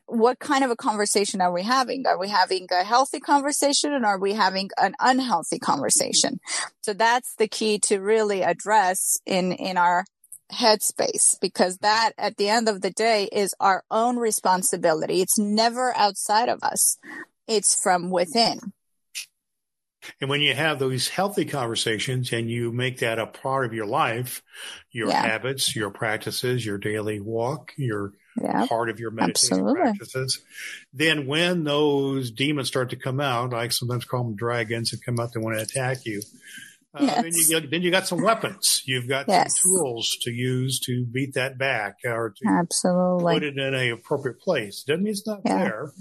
what 0.08 0.40
kind 0.40 0.64
of 0.64 0.72
a 0.72 0.76
conversation 0.76 1.42
are 1.42 1.54
we 1.54 1.64
having? 1.64 2.08
Are 2.08 2.18
we 2.18 2.30
having 2.30 2.68
a 2.72 2.84
healthy 2.84 3.20
conversation 3.20 3.94
or 3.94 4.06
are 4.06 4.20
we 4.20 4.34
having 4.34 4.70
an 4.78 4.96
unhealthy 5.00 5.60
conversation? 5.60 6.40
So 6.82 6.94
that's 6.94 7.36
the 7.36 7.48
key 7.48 7.80
to 7.84 8.00
really 8.00 8.42
address 8.42 9.20
in 9.26 9.52
in 9.52 9.78
our 9.78 10.06
headspace 10.52 11.40
because 11.40 11.78
that 11.78 12.12
at 12.18 12.38
the 12.38 12.50
end 12.50 12.68
of 12.68 12.82
the 12.82 12.92
day 12.92 13.30
is 13.32 13.54
our 13.60 13.84
own 13.92 14.18
responsibility. 14.18 15.22
It's 15.22 15.38
never 15.38 15.96
outside 15.96 16.50
of 16.50 16.64
us. 16.64 16.98
It's 17.48 17.80
from 17.82 18.10
within. 18.10 18.74
And 20.22 20.30
when 20.30 20.42
you 20.42 20.54
have 20.54 20.80
those 20.80 21.08
healthy 21.08 21.46
conversations 21.46 22.32
and 22.32 22.50
you 22.50 22.72
make 22.72 23.00
that 23.00 23.20
a 23.20 23.28
part 23.28 23.66
of 23.66 23.74
your 23.74 23.86
life, 23.86 24.42
your 24.92 25.10
yeah. 25.10 25.22
habits, 25.22 25.76
your 25.76 25.90
practices, 25.90 26.66
your 26.66 26.78
daily 26.78 27.20
walk, 27.20 27.74
your 27.78 28.14
yeah. 28.42 28.66
part 28.68 28.90
of 28.90 29.00
your 29.00 29.12
meditation 29.12 29.60
Absolutely. 29.60 29.82
practices, 29.82 30.42
then 30.94 31.28
when 31.28 31.64
those 31.64 32.32
demons 32.32 32.68
start 32.68 32.92
to 32.92 32.96
come 32.96 33.20
out, 33.20 33.54
I 33.54 33.68
sometimes 33.68 34.06
call 34.06 34.24
them 34.24 34.36
dragons 34.36 34.92
that 34.92 35.04
come 35.04 35.20
out 35.20 35.34
that 35.34 35.42
want 35.42 35.58
to 35.58 35.64
attack 35.64 36.06
you, 36.06 36.22
uh, 36.96 37.04
yes. 37.04 37.22
then, 37.22 37.64
you, 37.64 37.70
then 37.70 37.82
you 37.82 37.92
got 37.92 38.08
some 38.08 38.22
weapons. 38.22 38.82
You've 38.86 39.08
got 39.08 39.26
yes. 39.28 39.60
some 39.62 39.72
tools 39.72 40.18
to 40.22 40.32
use 40.32 40.80
to 40.82 41.06
beat 41.06 41.36
that 41.36 41.58
back 41.58 41.98
or 42.04 42.34
to 42.36 42.50
Absolutely. 42.50 43.34
put 43.34 43.44
it 43.44 43.58
in 43.58 43.76
a 43.76 43.92
appropriate 43.92 44.40
place. 44.40 44.84
Doesn't 44.84 45.04
mean 45.04 45.12
it's 45.12 45.28
not 45.28 45.42
yeah. 45.46 45.64
there, 45.64 45.92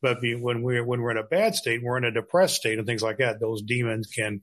but 0.00 0.18
when 0.22 0.62
we're 0.62 0.84
when 0.84 1.02
we're 1.02 1.10
in 1.10 1.18
a 1.18 1.22
bad 1.22 1.54
state, 1.54 1.82
we're 1.82 1.98
in 1.98 2.04
a 2.04 2.10
depressed 2.10 2.56
state, 2.56 2.78
and 2.78 2.86
things 2.86 3.02
like 3.02 3.18
that. 3.18 3.40
Those 3.40 3.62
demons 3.62 4.06
can. 4.06 4.40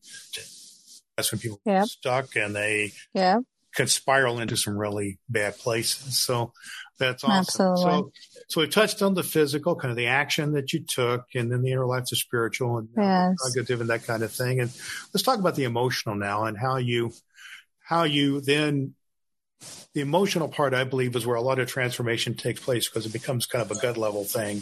That's 1.18 1.32
when 1.32 1.40
people 1.40 1.62
yep. 1.66 1.84
get 1.84 1.88
stuck 1.88 2.36
and 2.36 2.56
they 2.56 2.92
yeah. 3.14 3.40
can 3.74 3.88
spiral 3.88 4.40
into 4.40 4.58
some 4.58 4.78
really 4.78 5.18
bad 5.30 5.58
places. 5.58 6.20
So 6.20 6.52
that's 6.98 7.24
awesome. 7.24 7.40
Absolutely. 7.40 7.82
So, 7.84 8.12
so 8.48 8.62
we 8.62 8.68
touched 8.68 9.02
on 9.02 9.14
the 9.14 9.24
physical, 9.24 9.76
kind 9.76 9.92
of 9.92 9.98
the 9.98 10.08
action 10.08 10.54
that 10.54 10.74
you 10.74 10.82
took, 10.82 11.26
and 11.36 11.52
then 11.52 11.62
the 11.62 11.72
inner 11.72 11.86
life, 11.86 12.06
the 12.10 12.16
spiritual, 12.16 12.78
and 12.78 12.90
yes. 12.96 13.36
cognitive, 13.42 13.82
and 13.82 13.90
that 13.90 14.06
kind 14.06 14.24
of 14.24 14.32
thing. 14.32 14.60
And 14.60 14.72
let's 15.14 15.24
talk 15.24 15.40
about 15.40 15.56
the 15.56 15.66
emotional 15.66 16.16
now, 16.16 16.46
and 16.46 16.58
how 16.58 16.78
you, 16.78 17.12
how 17.80 18.04
you 18.04 18.42
then, 18.42 18.96
the 19.94 20.02
emotional 20.02 20.48
part, 20.48 20.74
I 20.74 20.84
believe, 20.84 21.16
is 21.16 21.26
where 21.26 21.36
a 21.36 21.42
lot 21.42 21.60
of 21.60 21.68
transformation 21.68 22.36
takes 22.36 22.60
place 22.60 22.88
because 22.88 23.06
it 23.06 23.14
becomes 23.14 23.46
kind 23.46 23.62
of 23.62 23.76
a 23.76 23.80
gut 23.80 23.98
level 23.98 24.24
thing, 24.24 24.62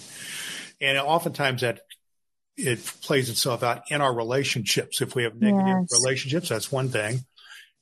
and 0.82 0.98
oftentimes 0.98 1.62
that 1.62 1.82
it 2.56 2.86
plays 3.02 3.30
itself 3.30 3.64
out 3.64 3.84
in 3.90 4.02
our 4.02 4.14
relationships. 4.14 5.02
If 5.02 5.16
we 5.16 5.24
have 5.24 5.36
negative 5.36 5.68
yes. 5.68 6.04
relationships, 6.04 6.50
that's 6.50 6.72
one 6.72 6.90
thing. 6.90 7.26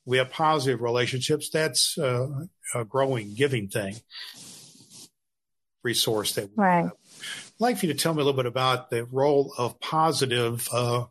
We 0.04 0.18
have 0.18 0.30
positive 0.30 0.80
relationships. 0.80 1.50
That's 1.50 1.96
uh, 1.96 2.28
a 2.74 2.84
growing, 2.84 3.34
giving 3.34 3.68
thing 3.68 3.96
resource 5.82 6.34
that 6.34 6.44
we 6.44 6.54
right. 6.56 6.82
have. 6.82 6.92
I'd 6.92 7.60
like 7.60 7.78
for 7.78 7.86
you 7.86 7.92
to 7.92 7.98
tell 7.98 8.14
me 8.14 8.22
a 8.22 8.24
little 8.24 8.36
bit 8.36 8.46
about 8.46 8.90
the 8.90 9.04
role 9.04 9.54
of 9.56 9.80
positive, 9.80 10.68
uh, 10.72 11.04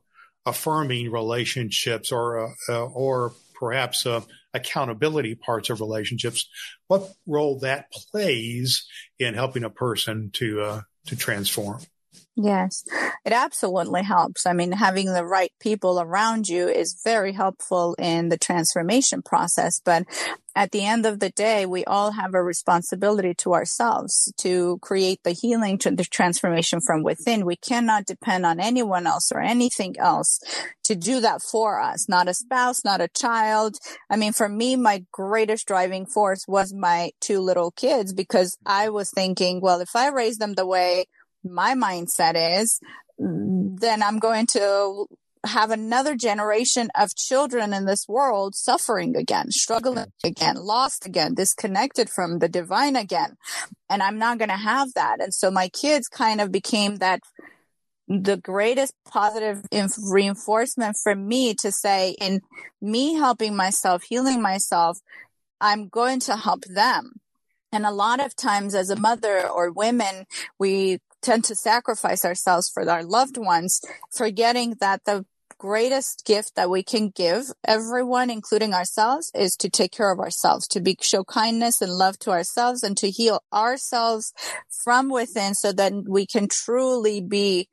affirming 0.45 1.11
relationships, 1.11 2.11
or 2.11 2.47
uh, 2.47 2.53
uh, 2.69 2.85
or 2.85 3.33
perhaps 3.53 4.05
uh, 4.05 4.21
accountability 4.53 5.35
parts 5.35 5.69
of 5.69 5.81
relationships. 5.81 6.49
What 6.87 7.11
role 7.25 7.59
that 7.59 7.91
plays 7.91 8.87
in 9.19 9.33
helping 9.33 9.63
a 9.63 9.69
person 9.69 10.31
to 10.33 10.61
uh, 10.61 10.81
to 11.07 11.15
transform? 11.15 11.81
Yes, 12.37 12.85
it 13.25 13.33
absolutely 13.33 14.03
helps. 14.03 14.45
I 14.45 14.53
mean, 14.53 14.71
having 14.71 15.07
the 15.07 15.25
right 15.25 15.51
people 15.59 15.99
around 15.99 16.47
you 16.47 16.69
is 16.69 17.01
very 17.03 17.33
helpful 17.33 17.93
in 17.99 18.29
the 18.29 18.37
transformation 18.37 19.21
process. 19.21 19.81
But 19.83 20.05
at 20.55 20.71
the 20.71 20.85
end 20.85 21.05
of 21.05 21.19
the 21.19 21.29
day, 21.29 21.65
we 21.65 21.83
all 21.85 22.11
have 22.11 22.33
a 22.33 22.41
responsibility 22.41 23.33
to 23.39 23.53
ourselves 23.53 24.31
to 24.37 24.79
create 24.81 25.19
the 25.23 25.31
healing 25.31 25.77
to 25.79 25.91
the 25.91 26.05
transformation 26.05 26.79
from 26.79 27.03
within. 27.03 27.45
We 27.45 27.57
cannot 27.57 28.05
depend 28.05 28.45
on 28.45 28.61
anyone 28.61 29.07
else 29.07 29.31
or 29.33 29.41
anything 29.41 29.97
else 29.99 30.39
to 30.85 30.95
do 30.95 31.19
that 31.19 31.41
for 31.41 31.81
us. 31.81 32.07
Not 32.07 32.29
a 32.29 32.33
spouse, 32.33 32.83
not 32.85 33.01
a 33.01 33.09
child. 33.09 33.75
I 34.09 34.15
mean, 34.15 34.31
for 34.31 34.47
me, 34.47 34.77
my 34.77 35.03
greatest 35.11 35.67
driving 35.67 36.05
force 36.05 36.45
was 36.47 36.73
my 36.73 37.11
two 37.19 37.39
little 37.41 37.71
kids 37.71 38.13
because 38.13 38.57
I 38.65 38.89
was 38.89 39.11
thinking, 39.11 39.59
well, 39.61 39.81
if 39.81 39.95
I 39.95 40.07
raise 40.09 40.37
them 40.37 40.53
the 40.53 40.65
way 40.65 41.05
my 41.43 41.75
mindset 41.75 42.61
is, 42.61 42.79
then 43.17 44.03
I'm 44.03 44.19
going 44.19 44.47
to 44.47 45.07
have 45.45 45.71
another 45.71 46.15
generation 46.15 46.89
of 46.95 47.15
children 47.15 47.73
in 47.73 47.85
this 47.85 48.07
world 48.07 48.53
suffering 48.55 49.15
again, 49.15 49.49
struggling 49.49 50.11
again, 50.23 50.55
lost 50.55 51.05
again, 51.05 51.33
disconnected 51.33 52.09
from 52.09 52.39
the 52.39 52.49
divine 52.49 52.95
again. 52.95 53.37
And 53.89 54.03
I'm 54.03 54.19
not 54.19 54.37
going 54.37 54.49
to 54.49 54.55
have 54.55 54.93
that. 54.93 55.21
And 55.21 55.33
so 55.33 55.49
my 55.49 55.67
kids 55.69 56.07
kind 56.07 56.41
of 56.41 56.51
became 56.51 56.97
that 56.97 57.21
the 58.07 58.37
greatest 58.37 58.93
positive 59.07 59.63
inf- 59.71 59.93
reinforcement 60.11 60.97
for 61.01 61.15
me 61.15 61.53
to 61.55 61.71
say 61.71 62.15
in 62.19 62.41
me 62.81 63.15
helping 63.15 63.55
myself, 63.55 64.03
healing 64.03 64.41
myself, 64.41 64.99
I'm 65.59 65.87
going 65.87 66.19
to 66.21 66.35
help 66.35 66.65
them. 66.65 67.13
And 67.71 67.85
a 67.85 67.91
lot 67.91 68.23
of 68.23 68.35
times 68.35 68.75
as 68.75 68.89
a 68.89 68.99
mother 68.99 69.47
or 69.47 69.71
women, 69.71 70.25
we 70.59 70.99
tend 71.21 71.43
to 71.45 71.55
sacrifice 71.55 72.25
ourselves 72.25 72.69
for 72.69 72.89
our 72.89 73.03
loved 73.03 73.37
ones, 73.37 73.81
forgetting 74.11 74.75
that 74.79 75.05
the 75.05 75.25
greatest 75.61 76.25
gift 76.25 76.55
that 76.55 76.71
we 76.71 76.81
can 76.81 77.09
give 77.09 77.45
everyone, 77.67 78.31
including 78.31 78.73
ourselves, 78.73 79.31
is 79.35 79.55
to 79.55 79.69
take 79.69 79.91
care 79.91 80.11
of 80.11 80.19
ourselves, 80.19 80.67
to 80.67 80.81
be, 80.81 80.97
show 81.01 81.23
kindness 81.23 81.81
and 81.81 81.91
love 81.91 82.17
to 82.17 82.31
ourselves 82.31 82.81
and 82.81 82.97
to 82.97 83.11
heal 83.11 83.43
ourselves 83.53 84.33
from 84.83 85.07
within 85.07 85.53
so 85.53 85.71
that 85.71 85.93
we 86.07 86.25
can 86.25 86.47
truly 86.47 87.21
be 87.21 87.69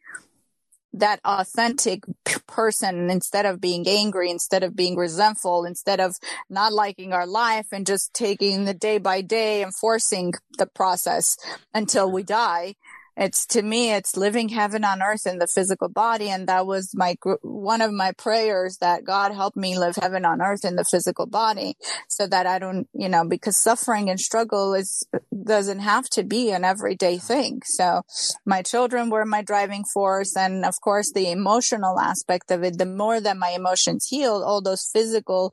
that 0.93 1.21
authentic 1.25 2.03
person 2.47 3.09
instead 3.09 3.47
of 3.47 3.59
being 3.59 3.87
angry, 3.89 4.31
instead 4.31 4.63
of 4.63 4.77
being 4.77 4.97
resentful, 4.97 5.65
instead 5.65 5.99
of 5.99 6.15
not 6.51 6.75
liking 6.75 7.15
our 7.15 7.27
life 7.27 7.69
and 7.73 7.87
just 7.87 8.13
taking 8.13 8.67
the 8.67 8.75
day 8.75 8.99
by 8.99 9.23
day 9.23 9.63
and 9.63 9.75
forcing 9.75 10.33
the 10.59 10.67
process 10.67 11.39
until 11.73 12.11
we 12.11 12.23
mm-hmm. 12.23 12.35
die 12.35 12.75
it's 13.19 13.47
to 13.47 13.63
me 13.63 13.93
it's 13.93 14.17
living 14.17 14.49
heaven 14.49 14.85
on 14.85 15.03
earth 15.03 15.27
in 15.27 15.39
the 15.39 15.49
physical 15.49 15.89
body. 15.89 16.31
And 16.31 16.49
that 16.49 16.67
was 16.67 16.93
my 16.95 17.17
one 17.43 17.81
of 17.81 17.93
my 17.93 18.13
prayers 18.13 18.79
that 18.81 19.05
god 19.05 19.33
help 19.33 19.57
me 19.57 19.77
live 19.77 19.97
heaven 19.97 20.25
on 20.25 20.41
earth 20.41 20.65
in 20.65 20.77
the 20.77 20.85
physical 20.85 21.27
body 21.27 21.75
so 22.09 22.27
that 22.27 22.47
i 22.47 22.59
don't 22.59 22.89
you 22.95 23.09
know 23.09 23.27
because 23.27 23.61
suffering 23.61 24.09
and 24.09 24.21
struggle 24.21 24.75
is 24.75 25.07
doesn't 25.45 25.81
have 25.81 26.09
to 26.11 26.23
be 26.23 26.51
an 26.51 26.65
everyday 26.65 27.19
thing. 27.19 27.61
So 27.65 28.03
my 28.45 28.63
children 28.63 29.11
were 29.11 29.25
my 29.25 29.43
driving 29.43 29.85
force. 29.93 30.37
And 30.37 30.65
of 30.65 30.75
course 30.81 31.11
the 31.13 31.31
emotional 31.31 31.99
aspect 31.99 32.51
of 32.51 32.63
it 32.63 32.79
the 32.79 32.87
more 32.87 33.21
that 33.21 33.37
my 33.37 33.51
emotions 33.51 34.07
healed 34.09 34.45
all 34.45 34.63
those 34.63 34.89
physical 34.93 35.53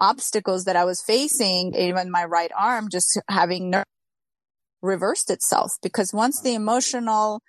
obstacles 0.00 0.64
that 0.64 0.76
i 0.76 0.84
was 0.84 1.02
facing 1.02 1.74
even 1.74 2.08
my 2.08 2.24
right 2.24 2.52
arm 2.56 2.88
just 2.88 3.20
having 3.28 3.70
nerve 3.70 3.84
reversed 4.82 5.30
itself 5.30 5.72
because 5.82 6.12
once 6.12 6.40
the 6.40 6.54
emotional 6.54 7.42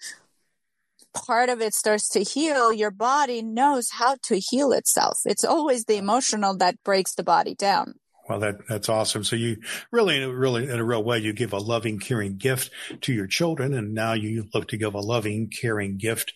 part 1.13 1.50
of 1.50 1.62
it 1.62 1.74
starts 1.74 2.10
to 2.10 2.24
heal, 2.24 2.72
your 2.72 2.92
body 2.92 3.42
knows 3.42 3.89
how 3.92 4.15
to 4.24 4.39
heal 4.39 4.72
itself. 4.72 5.20
It's 5.26 5.44
always 5.44 5.86
the 5.86 5.98
emotional 5.98 6.56
that 6.58 6.82
breaks 6.84 7.15
the 7.15 7.24
body 7.24 7.56
down. 7.56 7.96
Well, 8.30 8.39
that 8.42 8.68
that's 8.68 8.89
awesome. 8.89 9.24
So 9.24 9.36
you 9.36 9.58
really, 9.92 10.24
really, 10.24 10.65
in 10.65 10.80
a 10.80 10.84
real 10.84 11.04
way, 11.04 11.18
you 11.18 11.34
give 11.34 11.52
a 11.52 11.58
loving, 11.58 11.98
caring 11.98 12.38
gift 12.38 12.70
to 13.02 13.12
your 13.12 13.26
children, 13.26 13.74
and 13.74 13.96
now 13.96 14.13
you 14.13 14.48
look 14.54 14.68
to 14.68 14.78
give 14.78 14.94
a 14.94 15.00
loving, 15.00 15.50
caring 15.50 15.98
gift 15.98 16.34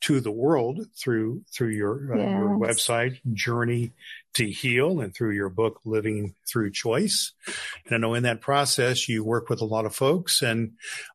to 0.00 0.20
the 0.20 0.32
world 0.32 0.86
through 0.96 1.44
through 1.54 1.68
your, 1.68 2.16
yes. 2.16 2.26
uh, 2.26 2.30
your 2.30 2.58
website, 2.58 3.20
Journey 3.32 3.92
to 4.36 4.50
heal 4.50 5.00
and 5.00 5.14
through 5.14 5.32
your 5.32 5.48
book, 5.48 5.80
Living 5.84 6.34
Through 6.46 6.72
Choice. 6.72 7.32
And 7.86 7.94
I 7.94 7.98
know 7.98 8.14
in 8.14 8.24
that 8.24 8.42
process, 8.42 9.08
you 9.08 9.24
work 9.24 9.48
with 9.48 9.62
a 9.62 9.66
lot 9.66 9.86
of 9.86 9.94
folks 9.94 10.42
and 10.42 10.72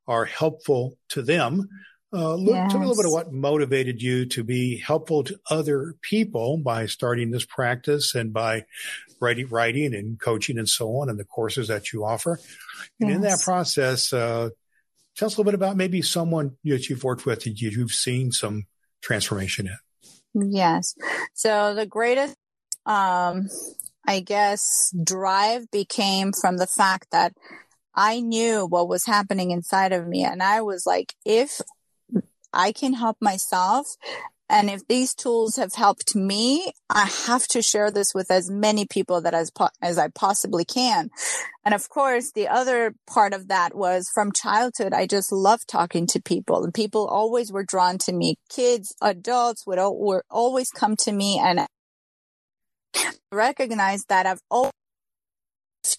are 0.08 0.26
helpful 0.26 0.98
to 1.10 1.22
them. 1.22 1.70
Uh, 2.14 2.34
look, 2.34 2.56
yes. 2.56 2.72
Tell 2.72 2.82
me 2.82 2.86
a 2.86 2.90
little 2.90 3.04
bit 3.04 3.08
of 3.08 3.14
what 3.14 3.32
motivated 3.32 4.02
you 4.02 4.26
to 4.26 4.44
be 4.44 4.78
helpful 4.78 5.24
to 5.24 5.40
other 5.50 5.96
people 6.02 6.58
by 6.58 6.88
starting 6.88 7.32
this 7.32 7.46
practice 7.46 8.16
and 8.16 8.34
by 8.34 8.66
writing, 9.22 9.48
writing 9.48 9.94
and 9.94 10.20
coaching 10.20 10.58
and 10.58 10.68
so 10.68 10.98
on 10.98 11.10
and 11.10 11.20
the 11.20 11.24
courses 11.24 11.68
that 11.70 11.94
you 11.94 12.04
offer. 12.04 12.40
And 13.00 13.10
yes. 13.10 13.16
in 13.16 13.22
that 13.22 13.42
process, 13.42 14.12
uh, 14.12 14.50
tell 15.16 15.28
us 15.28 15.36
a 15.36 15.38
little 15.38 15.52
bit 15.52 15.54
about 15.54 15.78
maybe 15.78 16.02
someone 16.02 16.58
that 16.64 16.90
you've 16.90 17.04
worked 17.04 17.26
with 17.26 17.44
that 17.44 17.62
you've 17.62 17.94
seen 17.94 18.32
some 18.32 18.66
transformation 19.02 19.68
in. 19.68 20.52
Yes. 20.52 20.96
So 21.34 21.76
the 21.76 21.86
greatest 21.86 22.36
um, 22.86 23.48
I 24.06 24.20
guess, 24.20 24.94
drive 25.04 25.70
became 25.72 26.32
from 26.34 26.58
the 26.58 26.68
fact 26.68 27.08
that 27.12 27.34
I 27.94 28.20
knew 28.20 28.66
what 28.66 28.88
was 28.88 29.06
happening 29.06 29.52
inside 29.52 29.92
of 29.92 30.08
me. 30.08 30.24
And 30.24 30.42
I 30.42 30.62
was 30.62 30.86
like, 30.86 31.14
if 31.26 31.62
I 32.54 32.72
can 32.72 32.94
help 32.94 33.18
myself, 33.22 33.88
and 34.52 34.70
if 34.70 34.86
these 34.86 35.14
tools 35.14 35.56
have 35.56 35.74
helped 35.76 36.14
me, 36.14 36.74
I 36.90 37.06
have 37.28 37.48
to 37.50 37.62
share 37.62 37.90
this 37.90 38.14
with 38.14 38.30
as 38.30 38.50
many 38.50 38.86
people 38.86 39.22
that 39.22 39.34
as, 39.34 39.50
po- 39.50 39.70
as 39.82 39.98
I 39.98 40.10
possibly 40.10 40.66
can. 40.66 41.10
And 41.64 41.74
of 41.74 41.88
course, 41.88 42.34
the 42.34 42.50
other 42.50 42.94
part 43.08 43.34
of 43.34 43.48
that 43.48 43.74
was 43.74 44.10
from 44.14 44.34
childhood, 44.34 44.94
I 44.94 45.08
just 45.08 45.32
loved 45.32 45.70
talking 45.70 46.06
to 46.08 46.22
people 46.22 46.66
and 46.66 46.74
people 46.74 47.08
always 47.08 47.50
were 47.50 47.64
drawn 47.64 47.98
to 48.00 48.12
me. 48.12 48.36
Kids, 48.50 48.94
adults 49.02 49.66
would, 49.66 49.80
would 49.80 50.24
always 50.30 50.70
come 50.70 50.98
to 50.98 51.14
me 51.14 51.40
and 51.42 51.66
recognize 53.32 54.06
that 54.06 54.26
I've 54.26 54.42
always 54.50 54.72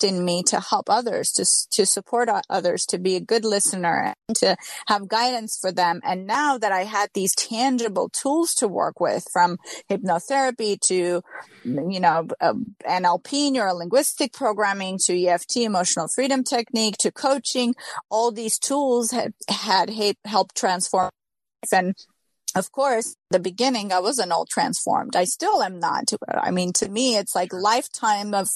in 0.03 0.25
me 0.25 0.43
to 0.45 0.61
help 0.61 0.89
others, 0.89 1.31
to, 1.33 1.45
to 1.71 1.87
support 1.87 2.29
others, 2.49 2.87
to 2.87 2.99
be 2.99 3.17
a 3.17 3.21
good 3.21 3.45
listener, 3.45 4.15
and 4.29 4.37
to 4.37 4.57
have 4.87 5.09
guidance 5.09 5.59
for 5.61 5.73
them. 5.73 6.01
And 6.05 6.27
now 6.27 6.59
that 6.59 6.73
I 6.73 6.85
had 6.85 7.11
these 7.15 7.35
tangible 7.35 8.09
tools 8.09 8.55
to 8.55 8.69
work 8.69 9.01
with 9.01 9.27
from 9.33 9.59
hypnotherapy 9.91 10.81
to, 10.81 11.23
you 11.65 12.01
know, 12.01 12.29
uh, 12.41 12.55
NLP, 12.87 13.53
neuro 13.53 13.75
linguistic 13.75 14.33
programming 14.33 14.99
to 15.07 15.27
EFT, 15.27 15.59
emotional 15.59 16.09
freedom 16.09 16.45
technique 16.45 16.97
to 16.99 17.13
coaching, 17.13 17.75
all 18.11 18.33
these 18.33 18.59
tools 18.59 19.11
had, 19.11 19.35
had 19.49 19.91
helped 20.25 20.57
transform 20.57 21.11
and 21.73 21.95
of 22.55 22.71
course, 22.71 23.17
the 23.33 23.41
beginning, 23.41 23.93
I 23.93 24.01
wasn't 24.01 24.33
all 24.33 24.47
transformed. 24.47 25.17
I 25.17 25.25
still 25.25 25.63
am 25.63 25.81
not. 25.81 26.13
I 26.29 26.51
mean, 26.51 26.73
to 26.75 26.89
me, 26.89 27.17
it's 27.17 27.35
like 27.35 27.53
lifetime 27.53 28.35
of, 28.35 28.49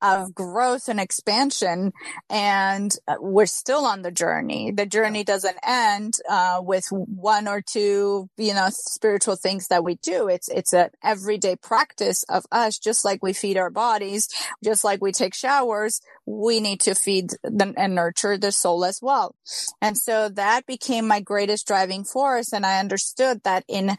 of 0.00 0.34
growth 0.34 0.88
and 0.88 1.00
expansion. 1.00 1.92
And 2.28 2.94
uh, 3.06 3.16
we're 3.20 3.46
still 3.46 3.84
on 3.84 4.02
the 4.02 4.10
journey. 4.10 4.70
The 4.70 4.86
journey 4.86 5.24
doesn't 5.24 5.58
end, 5.66 6.14
uh, 6.28 6.60
with 6.62 6.86
one 6.90 7.48
or 7.48 7.60
two, 7.60 8.28
you 8.36 8.54
know, 8.54 8.68
spiritual 8.70 9.36
things 9.36 9.68
that 9.68 9.84
we 9.84 9.96
do. 9.96 10.28
It's, 10.28 10.48
it's 10.48 10.72
an 10.72 10.90
everyday 11.02 11.56
practice 11.56 12.24
of 12.28 12.44
us, 12.50 12.78
just 12.78 13.04
like 13.04 13.22
we 13.22 13.32
feed 13.32 13.56
our 13.56 13.70
bodies, 13.70 14.28
just 14.64 14.84
like 14.84 15.02
we 15.02 15.12
take 15.12 15.34
showers. 15.34 16.00
We 16.26 16.60
need 16.60 16.80
to 16.82 16.94
feed 16.94 17.30
and 17.42 17.94
nurture 17.94 18.38
the 18.38 18.52
soul 18.52 18.84
as 18.84 19.00
well. 19.02 19.34
And 19.82 19.98
so 19.98 20.28
that 20.28 20.66
became 20.66 21.08
my 21.08 21.20
greatest 21.20 21.66
driving 21.66 22.04
force. 22.04 22.52
And 22.52 22.64
I 22.64 22.78
understood 22.78 23.42
that 23.42 23.64
in 23.66 23.96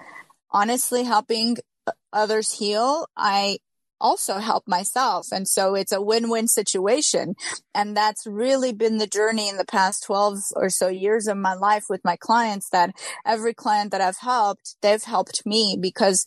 honestly 0.51 1.03
helping 1.03 1.57
others 2.13 2.59
heal, 2.59 3.07
I 3.15 3.57
also 4.01 4.39
help 4.39 4.67
myself. 4.67 5.27
And 5.31 5.47
so 5.47 5.75
it's 5.75 5.91
a 5.91 6.01
win-win 6.01 6.47
situation. 6.47 7.35
And 7.73 7.95
that's 7.95 8.25
really 8.25 8.73
been 8.73 8.97
the 8.97 9.07
journey 9.07 9.47
in 9.47 9.57
the 9.57 9.65
past 9.65 10.03
12 10.03 10.39
or 10.55 10.69
so 10.69 10.87
years 10.87 11.27
of 11.27 11.37
my 11.37 11.53
life 11.53 11.85
with 11.89 12.01
my 12.03 12.15
clients 12.15 12.69
that 12.69 12.93
every 13.25 13.53
client 13.53 13.91
that 13.91 14.01
I've 14.01 14.17
helped, 14.17 14.75
they've 14.81 15.03
helped 15.03 15.45
me 15.45 15.77
because 15.79 16.25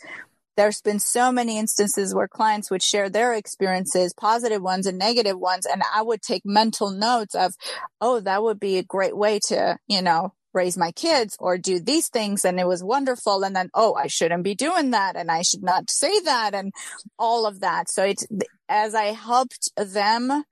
there's 0.56 0.80
been 0.80 1.00
so 1.00 1.32
many 1.32 1.58
instances 1.58 2.14
where 2.14 2.28
clients 2.28 2.70
would 2.70 2.82
share 2.82 3.10
their 3.10 3.34
experiences, 3.34 4.14
positive 4.14 4.62
ones 4.62 4.86
and 4.86 4.96
negative 4.96 5.38
ones. 5.38 5.66
And 5.66 5.82
I 5.94 6.02
would 6.02 6.22
take 6.22 6.42
mental 6.44 6.90
notes 6.90 7.34
of, 7.34 7.54
oh, 8.00 8.20
that 8.20 8.42
would 8.42 8.60
be 8.60 8.78
a 8.78 8.84
great 8.84 9.16
way 9.16 9.40
to, 9.48 9.78
you 9.88 10.00
know, 10.00 10.32
raise 10.54 10.76
my 10.76 10.92
kids 10.92 11.36
or 11.38 11.58
do 11.58 11.80
these 11.80 12.08
things 12.08 12.44
and 12.44 12.58
it 12.58 12.66
was 12.66 12.82
wonderful. 12.82 13.44
And 13.44 13.54
then 13.54 13.70
oh 13.74 13.94
i 13.94 14.06
shouldn't 14.06 14.44
be 14.44 14.54
doing 14.54 14.90
that 14.90 15.16
and 15.16 15.30
i 15.30 15.42
should 15.42 15.62
not 15.62 15.90
say 15.90 16.20
that 16.20 16.54
and 16.54 16.72
all 17.18 17.46
of 17.46 17.60
that. 17.60 17.90
So 17.90 18.04
it's 18.04 18.26
as 18.68 18.94
i 18.94 19.06
helped 19.06 19.70
them 19.76 20.44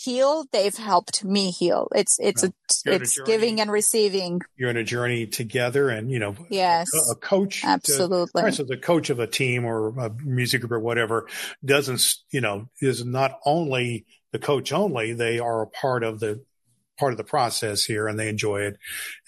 heal 0.00 0.46
they've 0.52 0.76
helped 0.76 1.24
me 1.24 1.50
heal. 1.50 1.88
It's 1.94 2.18
it's 2.20 2.42
well, 2.42 2.52
a 2.86 2.96
it's 2.96 3.18
a 3.18 3.24
giving 3.24 3.60
and 3.60 3.70
receiving. 3.70 4.40
You're 4.56 4.70
in 4.70 4.76
a 4.76 4.84
journey 4.84 5.26
together 5.26 5.90
and 5.90 6.10
you 6.10 6.18
know 6.18 6.36
yes. 6.48 6.88
a, 6.94 7.12
a 7.12 7.14
coach 7.16 7.64
absolutely 7.64 8.40
to, 8.40 8.40
for 8.40 8.46
instance 8.46 8.70
a 8.70 8.76
coach 8.76 9.10
of 9.10 9.18
a 9.18 9.26
team 9.26 9.64
or 9.64 9.88
a 9.88 10.10
music 10.24 10.60
group 10.60 10.72
or 10.72 10.80
whatever 10.80 11.26
doesn't 11.64 12.14
you 12.30 12.40
know 12.40 12.68
is 12.80 13.04
not 13.04 13.38
only 13.44 14.06
the 14.32 14.38
coach 14.38 14.72
only 14.72 15.12
they 15.12 15.38
are 15.38 15.62
a 15.62 15.66
part 15.66 16.02
of 16.02 16.20
the 16.20 16.42
part 17.00 17.12
of 17.12 17.16
the 17.16 17.24
process 17.24 17.82
here 17.82 18.06
and 18.06 18.18
they 18.18 18.28
enjoy 18.28 18.60
it 18.60 18.78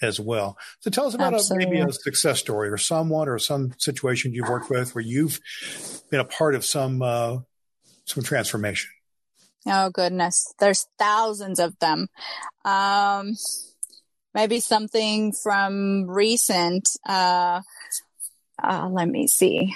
as 0.01 0.19
well. 0.19 0.57
So 0.79 0.91
tell 0.91 1.07
us 1.07 1.15
about 1.15 1.33
a, 1.33 1.55
maybe 1.55 1.79
a 1.79 1.91
success 1.91 2.39
story 2.39 2.69
or 2.69 2.77
someone 2.77 3.27
or 3.27 3.39
some 3.39 3.73
situation 3.79 4.33
you've 4.33 4.47
worked 4.47 4.69
with 4.69 4.93
where 4.93 5.03
you've 5.03 5.39
been 6.11 6.19
a 6.19 6.25
part 6.25 6.53
of 6.53 6.63
some, 6.63 7.01
uh, 7.01 7.39
some 8.05 8.23
transformation. 8.23 8.91
Oh 9.65 9.89
goodness. 9.89 10.53
There's 10.59 10.87
thousands 10.99 11.59
of 11.59 11.77
them. 11.79 12.07
Um, 12.63 13.35
maybe 14.35 14.59
something 14.59 15.31
from 15.31 16.05
recent, 16.07 16.87
uh, 17.07 17.61
uh, 18.61 18.87
let 18.89 19.09
me 19.09 19.27
see. 19.27 19.73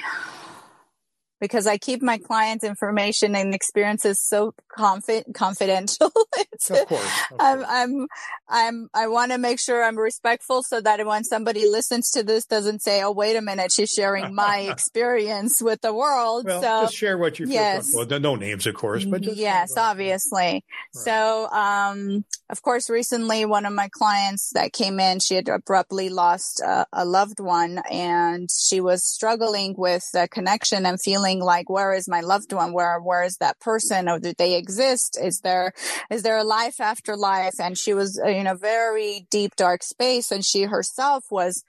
Because 1.39 1.67
I 1.67 1.77
keep 1.77 2.01
my 2.01 2.17
clients' 2.17 2.63
information 2.63 3.35
and 3.35 3.53
experiences 3.53 4.19
so 4.23 4.53
confi- 4.75 5.33
confidential. 5.33 6.11
of 6.69 6.87
course, 6.87 7.21
of 7.31 7.39
I'm, 7.39 7.65
I'm, 7.65 8.07
I'm, 8.49 8.89
I 8.93 9.07
want 9.07 9.31
to 9.31 9.37
make 9.37 9.59
sure 9.59 9.83
I'm 9.83 9.97
respectful 9.97 10.63
so 10.63 10.81
that 10.81 11.05
when 11.05 11.23
somebody 11.23 11.67
listens 11.69 12.09
to 12.11 12.23
this, 12.23 12.45
doesn't 12.45 12.81
say, 12.81 13.03
"Oh, 13.03 13.11
wait 13.11 13.35
a 13.35 13.41
minute, 13.41 13.71
she's 13.71 13.89
sharing 13.89 14.33
my 14.33 14.59
experience 14.71 15.61
with 15.61 15.81
the 15.81 15.93
world." 15.93 16.45
Well, 16.45 16.61
so 16.61 16.81
just 16.85 16.95
share 16.95 17.17
what 17.17 17.39
you 17.39 17.45
feel 17.45 17.53
yes. 17.53 17.91
comfortable. 17.93 18.19
No 18.19 18.35
names, 18.35 18.65
of 18.65 18.75
course, 18.75 19.05
but 19.05 19.21
just 19.21 19.37
yes, 19.37 19.77
obviously. 19.77 20.37
Right. 20.37 20.63
So, 20.93 21.47
um, 21.49 22.25
of 22.49 22.61
course, 22.61 22.89
recently 22.89 23.45
one 23.45 23.65
of 23.65 23.73
my 23.73 23.89
clients 23.91 24.51
that 24.53 24.73
came 24.73 24.99
in, 24.99 25.19
she 25.19 25.35
had 25.35 25.49
abruptly 25.49 26.09
lost 26.09 26.61
a, 26.61 26.85
a 26.91 27.05
loved 27.05 27.39
one, 27.39 27.81
and 27.91 28.49
she 28.51 28.81
was 28.81 29.05
struggling 29.05 29.75
with 29.77 30.03
the 30.13 30.27
connection 30.29 30.85
and 30.85 30.99
feeling 31.01 31.26
like, 31.35 31.69
"Where 31.69 31.93
is 31.93 32.07
my 32.07 32.21
loved 32.21 32.53
one? 32.53 32.73
Where, 32.73 32.99
where 32.99 33.23
is 33.23 33.37
that 33.37 33.59
person? 33.59 34.09
Or 34.09 34.19
do 34.19 34.33
they 34.37 34.55
exist? 34.55 35.17
Is 35.21 35.41
there, 35.41 35.73
is 36.09 36.23
there 36.23 36.37
a 36.37 36.43
life 36.43 36.79
after 36.79 37.15
life?" 37.15 37.55
And 37.59 37.77
she 37.77 37.93
was 37.93 38.17
in 38.17 38.47
a 38.47 38.55
very 38.55 39.27
deep, 39.29 39.55
dark 39.55 39.83
space, 39.83 40.31
and 40.31 40.43
she 40.43 40.63
herself 40.63 41.25
was 41.29 41.63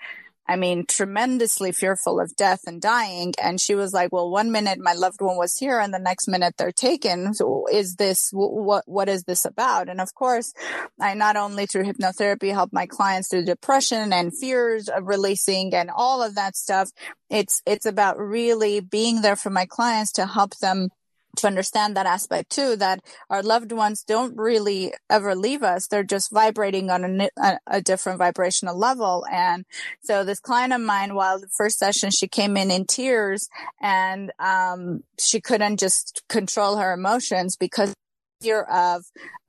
I 0.49 0.57
mean, 0.57 0.87
tremendously 0.87 1.73
fearful 1.73 2.19
of 2.19 2.35
death 2.35 2.63
and 2.67 2.81
dying. 2.81 3.35
And 3.43 3.61
she 3.61 3.75
was 3.75 3.93
like, 3.93 4.13
well, 4.13 4.31
one 4.31 4.51
minute 4.51 4.79
my 4.79 4.95
loved 4.95 5.21
one 5.21 5.37
was 5.37 5.59
here 5.59 5.79
and 5.79 5.93
the 5.93 5.99
next 5.99 6.27
minute 6.27 6.55
they're 6.57 6.73
taken. 6.73 7.35
So 7.35 7.67
is 7.71 7.97
this, 7.97 8.31
what, 8.33 8.85
what 8.87 9.11
is 9.11 9.25
this 9.25 9.45
about? 9.45 9.89
And 9.89 10.01
of 10.01 10.15
course, 10.15 10.55
I 10.99 11.15
not 11.15 11.37
only 11.37 11.67
through 11.67 11.85
hypnotherapy 11.85 12.53
help 12.53 12.73
my 12.73 12.87
clients 12.87 13.29
through 13.29 13.45
depression 13.45 14.13
and 14.13 14.37
fears 14.37 14.89
of 14.89 15.07
releasing 15.07 15.75
and 15.75 15.91
all 15.95 16.23
of 16.23 16.35
that 16.37 16.57
stuff. 16.57 16.91
It's, 17.29 17.61
it's 17.67 17.85
about 17.85 18.19
really 18.19 18.81
being 18.81 19.21
there 19.21 19.37
for 19.37 19.51
my 19.51 19.67
clients 19.67 20.13
to 20.13 20.27
help 20.27 20.57
them 20.59 20.89
to 21.39 21.47
understand 21.47 21.97
that 21.97 22.07
aspect 22.07 22.51
too 22.51 22.77
that 22.77 23.01
our 23.31 23.43
loved 23.43 23.73
ones 23.73 24.03
don't 24.03 24.37
really 24.37 24.93
ever 25.09 25.35
leave 25.35 25.63
us. 25.63 25.87
They're 25.87 26.03
just 26.03 26.31
vibrating 26.31 26.91
on 26.91 27.21
a, 27.21 27.59
a, 27.67 27.81
different 27.81 28.19
vibrational 28.19 28.77
level. 28.77 29.25
And 29.31 29.65
so 30.03 30.25
this 30.25 30.41
client 30.41 30.73
of 30.73 30.81
mine 30.81 31.15
while 31.15 31.41
the 31.41 31.49
first 31.57 31.79
session 31.79 32.11
she 32.11 32.29
came 32.29 32.57
in 32.57 32.71
in 32.71 32.85
tears 32.87 33.49
and 33.81 34.33
um, 34.39 35.05
she 35.19 35.41
couldn't 35.41 35.79
just 35.79 36.23
control 36.29 36.77
her 36.77 36.93
emotions 36.93 37.57
because 37.57 37.95
fear 38.41 38.63
of 38.63 39.05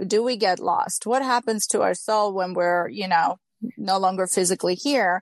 do 0.05 0.23
we 0.23 0.37
get 0.37 0.59
lost? 0.59 1.05
What 1.05 1.21
happens 1.21 1.67
to 1.67 1.81
our 1.81 1.93
soul 1.93 2.33
when 2.33 2.53
we're 2.53 2.89
you 2.89 3.07
know 3.07 3.37
no 3.77 3.97
longer 3.97 4.25
physically 4.25 4.75
here 4.75 5.21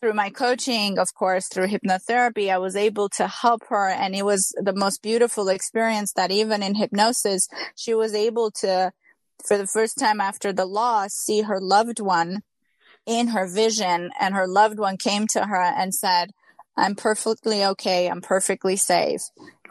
through 0.00 0.12
my 0.12 0.30
coaching, 0.30 0.98
of 0.98 1.14
course, 1.14 1.48
through 1.48 1.68
hypnotherapy, 1.68 2.50
I 2.50 2.58
was 2.58 2.76
able 2.76 3.08
to 3.10 3.26
help 3.26 3.62
her. 3.68 3.88
And 3.88 4.14
it 4.14 4.24
was 4.24 4.52
the 4.56 4.74
most 4.74 5.02
beautiful 5.02 5.48
experience 5.48 6.12
that 6.14 6.30
even 6.30 6.62
in 6.62 6.74
hypnosis, 6.74 7.48
she 7.74 7.94
was 7.94 8.14
able 8.14 8.50
to, 8.62 8.92
for 9.46 9.56
the 9.56 9.66
first 9.66 9.98
time 9.98 10.20
after 10.20 10.52
the 10.52 10.66
loss, 10.66 11.12
see 11.12 11.42
her 11.42 11.60
loved 11.60 12.00
one 12.00 12.42
in 13.06 13.28
her 13.28 13.48
vision. 13.48 14.10
And 14.20 14.34
her 14.34 14.46
loved 14.46 14.78
one 14.78 14.96
came 14.96 15.26
to 15.28 15.46
her 15.46 15.62
and 15.62 15.94
said, 15.94 16.32
I'm 16.76 16.94
perfectly 16.94 17.64
okay. 17.64 18.08
I'm 18.08 18.20
perfectly 18.20 18.76
safe. 18.76 19.22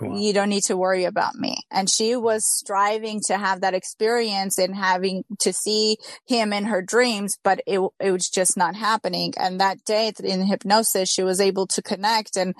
Wow. 0.01 0.17
You 0.17 0.33
don't 0.33 0.49
need 0.49 0.63
to 0.65 0.77
worry 0.77 1.05
about 1.05 1.35
me. 1.35 1.63
And 1.71 1.89
she 1.89 2.15
was 2.15 2.45
striving 2.45 3.21
to 3.27 3.37
have 3.37 3.61
that 3.61 3.73
experience 3.73 4.57
and 4.57 4.75
having 4.75 5.23
to 5.39 5.53
see 5.53 5.97
him 6.27 6.53
in 6.53 6.65
her 6.65 6.81
dreams, 6.81 7.37
but 7.43 7.61
it, 7.65 7.79
it 7.99 8.11
was 8.11 8.29
just 8.29 8.57
not 8.57 8.75
happening. 8.75 9.33
And 9.37 9.59
that 9.59 9.83
day 9.85 10.11
in 10.23 10.45
hypnosis, 10.45 11.09
she 11.09 11.23
was 11.23 11.39
able 11.39 11.67
to 11.67 11.81
connect. 11.81 12.35
And 12.35 12.55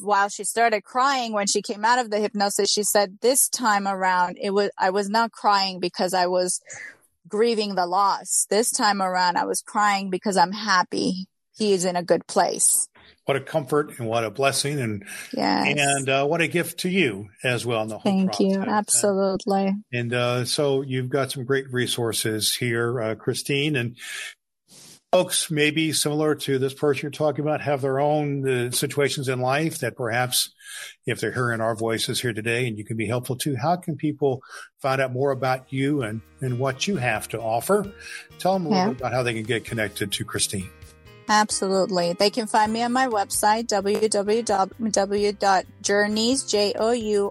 while 0.00 0.28
she 0.28 0.44
started 0.44 0.84
crying 0.84 1.32
when 1.32 1.46
she 1.46 1.62
came 1.62 1.84
out 1.84 1.98
of 1.98 2.10
the 2.10 2.20
hypnosis, 2.20 2.70
she 2.70 2.82
said, 2.82 3.18
this 3.20 3.48
time 3.48 3.86
around, 3.86 4.38
it 4.40 4.50
was, 4.50 4.70
I 4.78 4.90
was 4.90 5.08
not 5.08 5.32
crying 5.32 5.80
because 5.80 6.14
I 6.14 6.26
was 6.26 6.60
grieving 7.28 7.74
the 7.74 7.86
loss. 7.86 8.46
This 8.50 8.70
time 8.70 9.00
around, 9.00 9.36
I 9.36 9.44
was 9.44 9.62
crying 9.62 10.10
because 10.10 10.36
I'm 10.36 10.52
happy 10.52 11.26
he 11.56 11.72
is 11.72 11.84
in 11.84 11.96
a 11.96 12.02
good 12.02 12.26
place 12.26 12.88
what 13.24 13.36
a 13.36 13.40
comfort 13.40 13.98
and 13.98 14.08
what 14.08 14.24
a 14.24 14.30
blessing 14.30 14.80
and 14.80 15.04
yes. 15.32 15.78
and 15.78 16.08
uh, 16.08 16.26
what 16.26 16.40
a 16.40 16.48
gift 16.48 16.80
to 16.80 16.88
you 16.88 17.28
as 17.44 17.64
well 17.64 17.82
in 17.82 17.88
the 17.88 17.98
whole 17.98 18.12
thank 18.12 18.32
process. 18.32 18.46
you 18.46 18.62
absolutely 18.62 19.74
and 19.92 20.12
uh, 20.12 20.44
so 20.44 20.82
you've 20.82 21.08
got 21.08 21.30
some 21.30 21.44
great 21.44 21.70
resources 21.72 22.54
here 22.54 23.00
uh, 23.00 23.14
Kristine 23.14 23.76
and 23.76 23.96
folks 25.12 25.50
maybe 25.50 25.92
similar 25.92 26.34
to 26.34 26.58
this 26.58 26.74
person 26.74 27.02
you're 27.02 27.10
talking 27.10 27.44
about 27.44 27.60
have 27.60 27.80
their 27.80 28.00
own 28.00 28.48
uh, 28.48 28.70
situations 28.70 29.28
in 29.28 29.40
life 29.40 29.78
that 29.78 29.96
perhaps 29.96 30.52
if 31.06 31.20
they're 31.20 31.32
hearing 31.32 31.60
our 31.60 31.76
voices 31.76 32.20
here 32.20 32.32
today 32.32 32.66
and 32.66 32.78
you 32.78 32.84
can 32.84 32.96
be 32.96 33.06
helpful 33.06 33.36
too 33.36 33.54
how 33.54 33.76
can 33.76 33.94
people 33.94 34.40
find 34.80 35.00
out 35.00 35.12
more 35.12 35.30
about 35.30 35.72
you 35.72 36.02
and 36.02 36.22
and 36.40 36.58
what 36.58 36.88
you 36.88 36.96
have 36.96 37.28
to 37.28 37.38
offer 37.38 37.92
tell 38.38 38.54
them 38.54 38.66
a 38.66 38.68
little 38.70 38.84
yeah. 38.84 38.88
bit 38.90 39.00
about 39.00 39.12
how 39.12 39.22
they 39.22 39.34
can 39.34 39.44
get 39.44 39.64
connected 39.64 40.10
to 40.10 40.24
Kristine 40.24 40.68
Absolutely. 41.32 42.12
They 42.12 42.28
can 42.28 42.46
find 42.46 42.70
me 42.70 42.82
on 42.82 42.92
my 42.92 43.06
website, 43.06 43.68
www.journeys, 43.68 46.44
J-O-U-R-E-Y-S, 46.44 47.24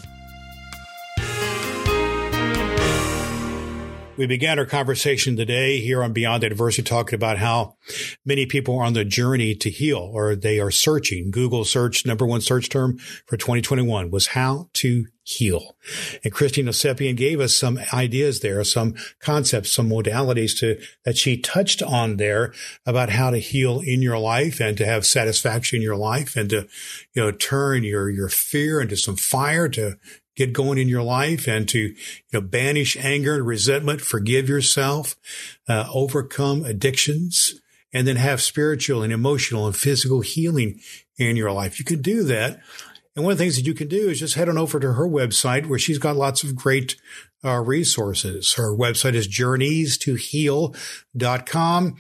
We 4.18 4.28
began 4.28 4.60
our 4.60 4.66
conversation 4.66 5.36
today 5.36 5.82
here 5.82 6.02
on 6.02 6.14
Beyond 6.14 6.46
Adversity 6.46 6.84
talking 6.84 7.18
about 7.18 7.38
how 7.38 7.76
many 8.24 8.46
people 8.46 8.80
are 8.80 8.86
on 8.86 8.94
the 8.94 9.04
journey 9.04 9.56
to 9.56 9.70
heal 9.70 10.10
or 10.14 10.38
they 10.38 10.58
are 10.62 10.72
searching. 10.72 11.32
Google 11.32 11.66
search 11.66 12.06
number 12.06 12.26
one 12.26 12.40
search 12.40 12.70
term 12.70 12.98
for 13.26 13.36
2021 13.36 14.10
was 14.12 14.28
how 14.28 14.70
to 14.76 15.08
heal. 15.26 15.76
And 16.24 16.32
Kristine 16.32 16.70
Ovsepian 16.70 17.18
gave 17.18 17.40
us 17.40 17.56
some 17.56 17.80
ideas 17.92 18.42
there, 18.42 18.64
some 18.64 18.94
concepts, 19.20 19.72
some 19.72 19.90
modalities 19.90 20.58
to 20.60 20.80
that 21.04 21.18
she 21.18 21.36
touched 21.36 21.82
on 21.82 22.18
there 22.18 22.54
about 22.86 23.10
how 23.10 23.32
to 23.32 23.40
heal 23.40 23.80
in 23.80 24.04
your 24.04 24.20
life 24.20 24.62
and 24.62 24.78
to 24.78 24.86
have 24.86 25.04
satisfaction 25.04 25.78
in 25.78 25.82
your 25.82 25.96
life 25.96 26.36
and 26.36 26.52
to, 26.52 26.68
you 27.14 27.24
know, 27.24 27.32
turn 27.32 27.84
your, 27.84 28.08
your 28.08 28.30
fear 28.30 28.80
into 28.80 28.96
some 28.96 29.16
fire 29.16 29.68
to 29.68 29.98
get 30.36 30.54
going 30.54 30.78
in 30.78 30.88
your 30.88 31.02
life 31.02 31.48
and 31.48 31.68
to, 31.70 31.80
you 31.80 31.96
know, 32.32 32.42
banish 32.42 32.96
anger 32.98 33.34
and 33.34 33.48
resentment, 33.48 34.02
forgive 34.02 34.48
yourself, 34.48 35.16
uh, 35.68 35.88
overcome 35.92 36.64
addictions, 36.64 37.60
and 37.92 38.08
then 38.08 38.18
have 38.18 38.42
spiritual 38.42 39.02
and 39.02 39.12
emotional 39.12 39.66
and 39.66 39.76
physical 39.76 40.22
healing 40.22 40.80
in 41.18 41.36
your 41.36 41.52
life. 41.52 41.80
You 41.80 41.86
can 41.86 42.04
do 42.04 42.22
that. 42.26 42.60
And 43.16 43.24
one 43.24 43.32
of 43.32 43.38
the 43.38 43.44
things 43.44 43.56
that 43.56 43.66
you 43.66 43.74
can 43.74 43.88
do 43.88 44.10
is 44.10 44.20
just 44.20 44.36
head 44.36 44.50
on 44.50 44.58
over 44.58 44.78
to 44.80 44.94
her 44.94 45.08
website 45.08 45.68
where 45.68 45.80
she's 45.80 46.00
got 46.00 46.18
lots 46.18 46.44
of 46.44 46.56
great 46.56 46.98
uh, 47.44 47.62
resources. 47.62 48.54
Her 48.54 48.76
website 48.76 49.14
is 49.14 49.28
journeys2heal.com. 49.28 51.96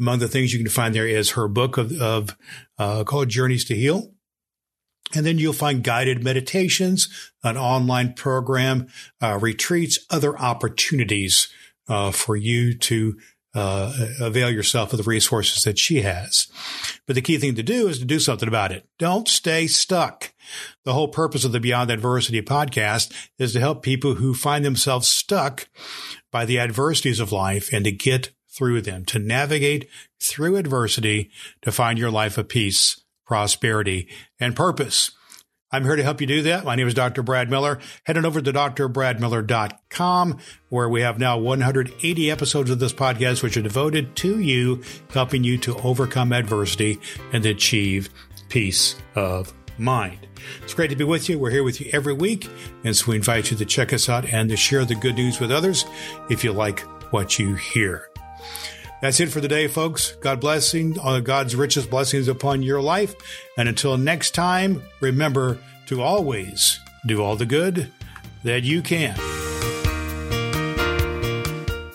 Among 0.00 0.20
the 0.20 0.28
things 0.28 0.52
you 0.52 0.60
can 0.60 0.68
find 0.68 0.94
there 0.94 1.08
is 1.08 1.30
her 1.30 1.48
book 1.48 1.76
of, 1.78 2.00
of 2.00 2.36
uh, 2.78 3.02
called 3.04 3.30
Journeys 3.30 3.64
to 3.64 3.74
Heal. 3.74 4.12
And 5.14 5.24
then 5.24 5.38
you'll 5.38 5.54
find 5.54 5.82
guided 5.82 6.22
meditations, 6.22 7.08
an 7.42 7.56
online 7.56 8.12
program, 8.12 8.88
uh, 9.22 9.38
retreats, 9.40 9.98
other 10.10 10.38
opportunities 10.38 11.48
uh, 11.88 12.10
for 12.10 12.36
you 12.36 12.76
to 12.76 13.16
uh, 13.54 13.92
avail 14.20 14.50
yourself 14.50 14.92
of 14.92 14.98
the 14.98 15.08
resources 15.08 15.64
that 15.64 15.78
she 15.78 16.02
has. 16.02 16.46
But 17.06 17.14
the 17.14 17.22
key 17.22 17.38
thing 17.38 17.54
to 17.54 17.62
do 17.62 17.88
is 17.88 17.98
to 17.98 18.04
do 18.04 18.20
something 18.20 18.48
about 18.48 18.72
it. 18.72 18.86
Don't 18.98 19.28
stay 19.28 19.66
stuck. 19.66 20.32
The 20.84 20.92
whole 20.92 21.08
purpose 21.08 21.44
of 21.44 21.52
the 21.52 21.60
Beyond 21.60 21.90
Adversity 21.90 22.42
podcast 22.42 23.12
is 23.38 23.52
to 23.52 23.60
help 23.60 23.82
people 23.82 24.14
who 24.14 24.34
find 24.34 24.64
themselves 24.64 25.08
stuck 25.08 25.68
by 26.30 26.44
the 26.44 26.58
adversities 26.58 27.20
of 27.20 27.32
life 27.32 27.72
and 27.72 27.84
to 27.84 27.92
get 27.92 28.30
through 28.50 28.82
them, 28.82 29.04
to 29.06 29.18
navigate 29.18 29.88
through 30.20 30.56
adversity 30.56 31.30
to 31.62 31.72
find 31.72 31.98
your 31.98 32.10
life 32.10 32.38
of 32.38 32.48
peace 32.48 33.00
prosperity, 33.28 34.08
and 34.40 34.56
purpose. 34.56 35.12
I'm 35.70 35.84
here 35.84 35.96
to 35.96 36.02
help 36.02 36.20
you 36.20 36.26
do 36.26 36.42
that. 36.42 36.64
My 36.64 36.76
name 36.76 36.88
is 36.88 36.94
Dr. 36.94 37.22
Brad 37.22 37.50
Miller. 37.50 37.78
Head 38.04 38.16
on 38.16 38.24
over 38.24 38.40
to 38.40 38.52
drbradmiller.com, 38.52 40.38
where 40.70 40.88
we 40.88 41.02
have 41.02 41.18
now 41.18 41.36
180 41.36 42.30
episodes 42.30 42.70
of 42.70 42.78
this 42.78 42.94
podcast, 42.94 43.42
which 43.42 43.56
are 43.58 43.62
devoted 43.62 44.16
to 44.16 44.40
you, 44.40 44.82
helping 45.12 45.44
you 45.44 45.58
to 45.58 45.76
overcome 45.80 46.32
adversity 46.32 46.98
and 47.34 47.44
achieve 47.44 48.08
peace 48.48 48.96
of 49.14 49.52
mind. 49.76 50.26
It's 50.62 50.72
great 50.72 50.88
to 50.88 50.96
be 50.96 51.04
with 51.04 51.28
you. 51.28 51.38
We're 51.38 51.50
here 51.50 51.64
with 51.64 51.82
you 51.82 51.90
every 51.92 52.14
week, 52.14 52.48
and 52.84 52.96
so 52.96 53.10
we 53.10 53.16
invite 53.16 53.50
you 53.50 53.56
to 53.58 53.66
check 53.66 53.92
us 53.92 54.08
out 54.08 54.24
and 54.24 54.48
to 54.48 54.56
share 54.56 54.86
the 54.86 54.94
good 54.94 55.16
news 55.16 55.38
with 55.38 55.52
others 55.52 55.84
if 56.30 56.44
you 56.44 56.52
like 56.52 56.80
what 57.12 57.38
you 57.38 57.56
hear. 57.56 58.07
That's 59.00 59.20
it 59.20 59.28
for 59.28 59.40
today, 59.40 59.68
folks. 59.68 60.16
God 60.20 60.40
blessing, 60.40 60.96
uh, 61.00 61.20
God's 61.20 61.54
richest 61.54 61.88
blessings 61.88 62.26
upon 62.26 62.62
your 62.62 62.82
life. 62.82 63.14
And 63.56 63.68
until 63.68 63.96
next 63.96 64.34
time, 64.34 64.82
remember 65.00 65.58
to 65.86 66.02
always 66.02 66.80
do 67.06 67.22
all 67.22 67.36
the 67.36 67.46
good 67.46 67.92
that 68.42 68.64
you 68.64 68.82
can. 68.82 69.14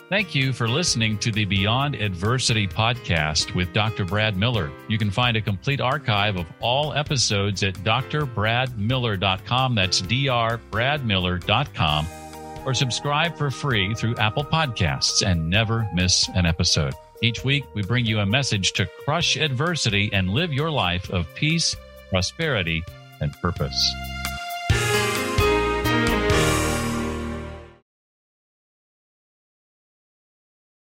Thank 0.10 0.36
you 0.36 0.54
for 0.54 0.70
listening 0.70 1.18
to 1.20 1.32
the 1.32 1.46
Beyond 1.46 1.96
Adversity 1.96 2.68
podcast 2.68 3.56
with 3.56 3.74
Dr. 3.74 4.06
Brad 4.06 4.38
Miller. 4.38 4.70
You 4.88 5.00
can 5.00 5.10
find 5.10 5.36
a 5.36 5.42
complete 5.42 5.82
archive 5.82 6.38
of 6.38 6.46
all 6.60 6.94
episodes 6.94 7.64
at 7.64 7.74
drbradmiller.com. 7.74 9.74
That's 9.74 10.04
drbradmiller.com. 10.04 12.23
Or 12.66 12.74
subscribe 12.74 13.38
for 13.38 13.52
free 13.52 13.94
through 13.94 14.16
Apple 14.16 14.44
Podcasts 14.44 15.26
and 15.26 15.50
never 15.50 15.88
miss 15.94 16.30
an 16.30 16.46
episode. 16.46 16.94
Each 17.22 17.44
week, 17.44 17.66
we 17.74 17.84
bring 17.84 18.06
you 18.06 18.20
a 18.20 18.26
message 18.26 18.74
to 18.74 18.86
crush 19.06 19.38
adversity 19.38 20.10
and 20.14 20.30
live 20.30 20.54
your 20.54 20.72
life 20.72 21.10
of 21.10 21.28
peace, 21.36 21.76
prosperity, 22.10 22.84
and 23.22 23.34
purpose. 23.42 24.13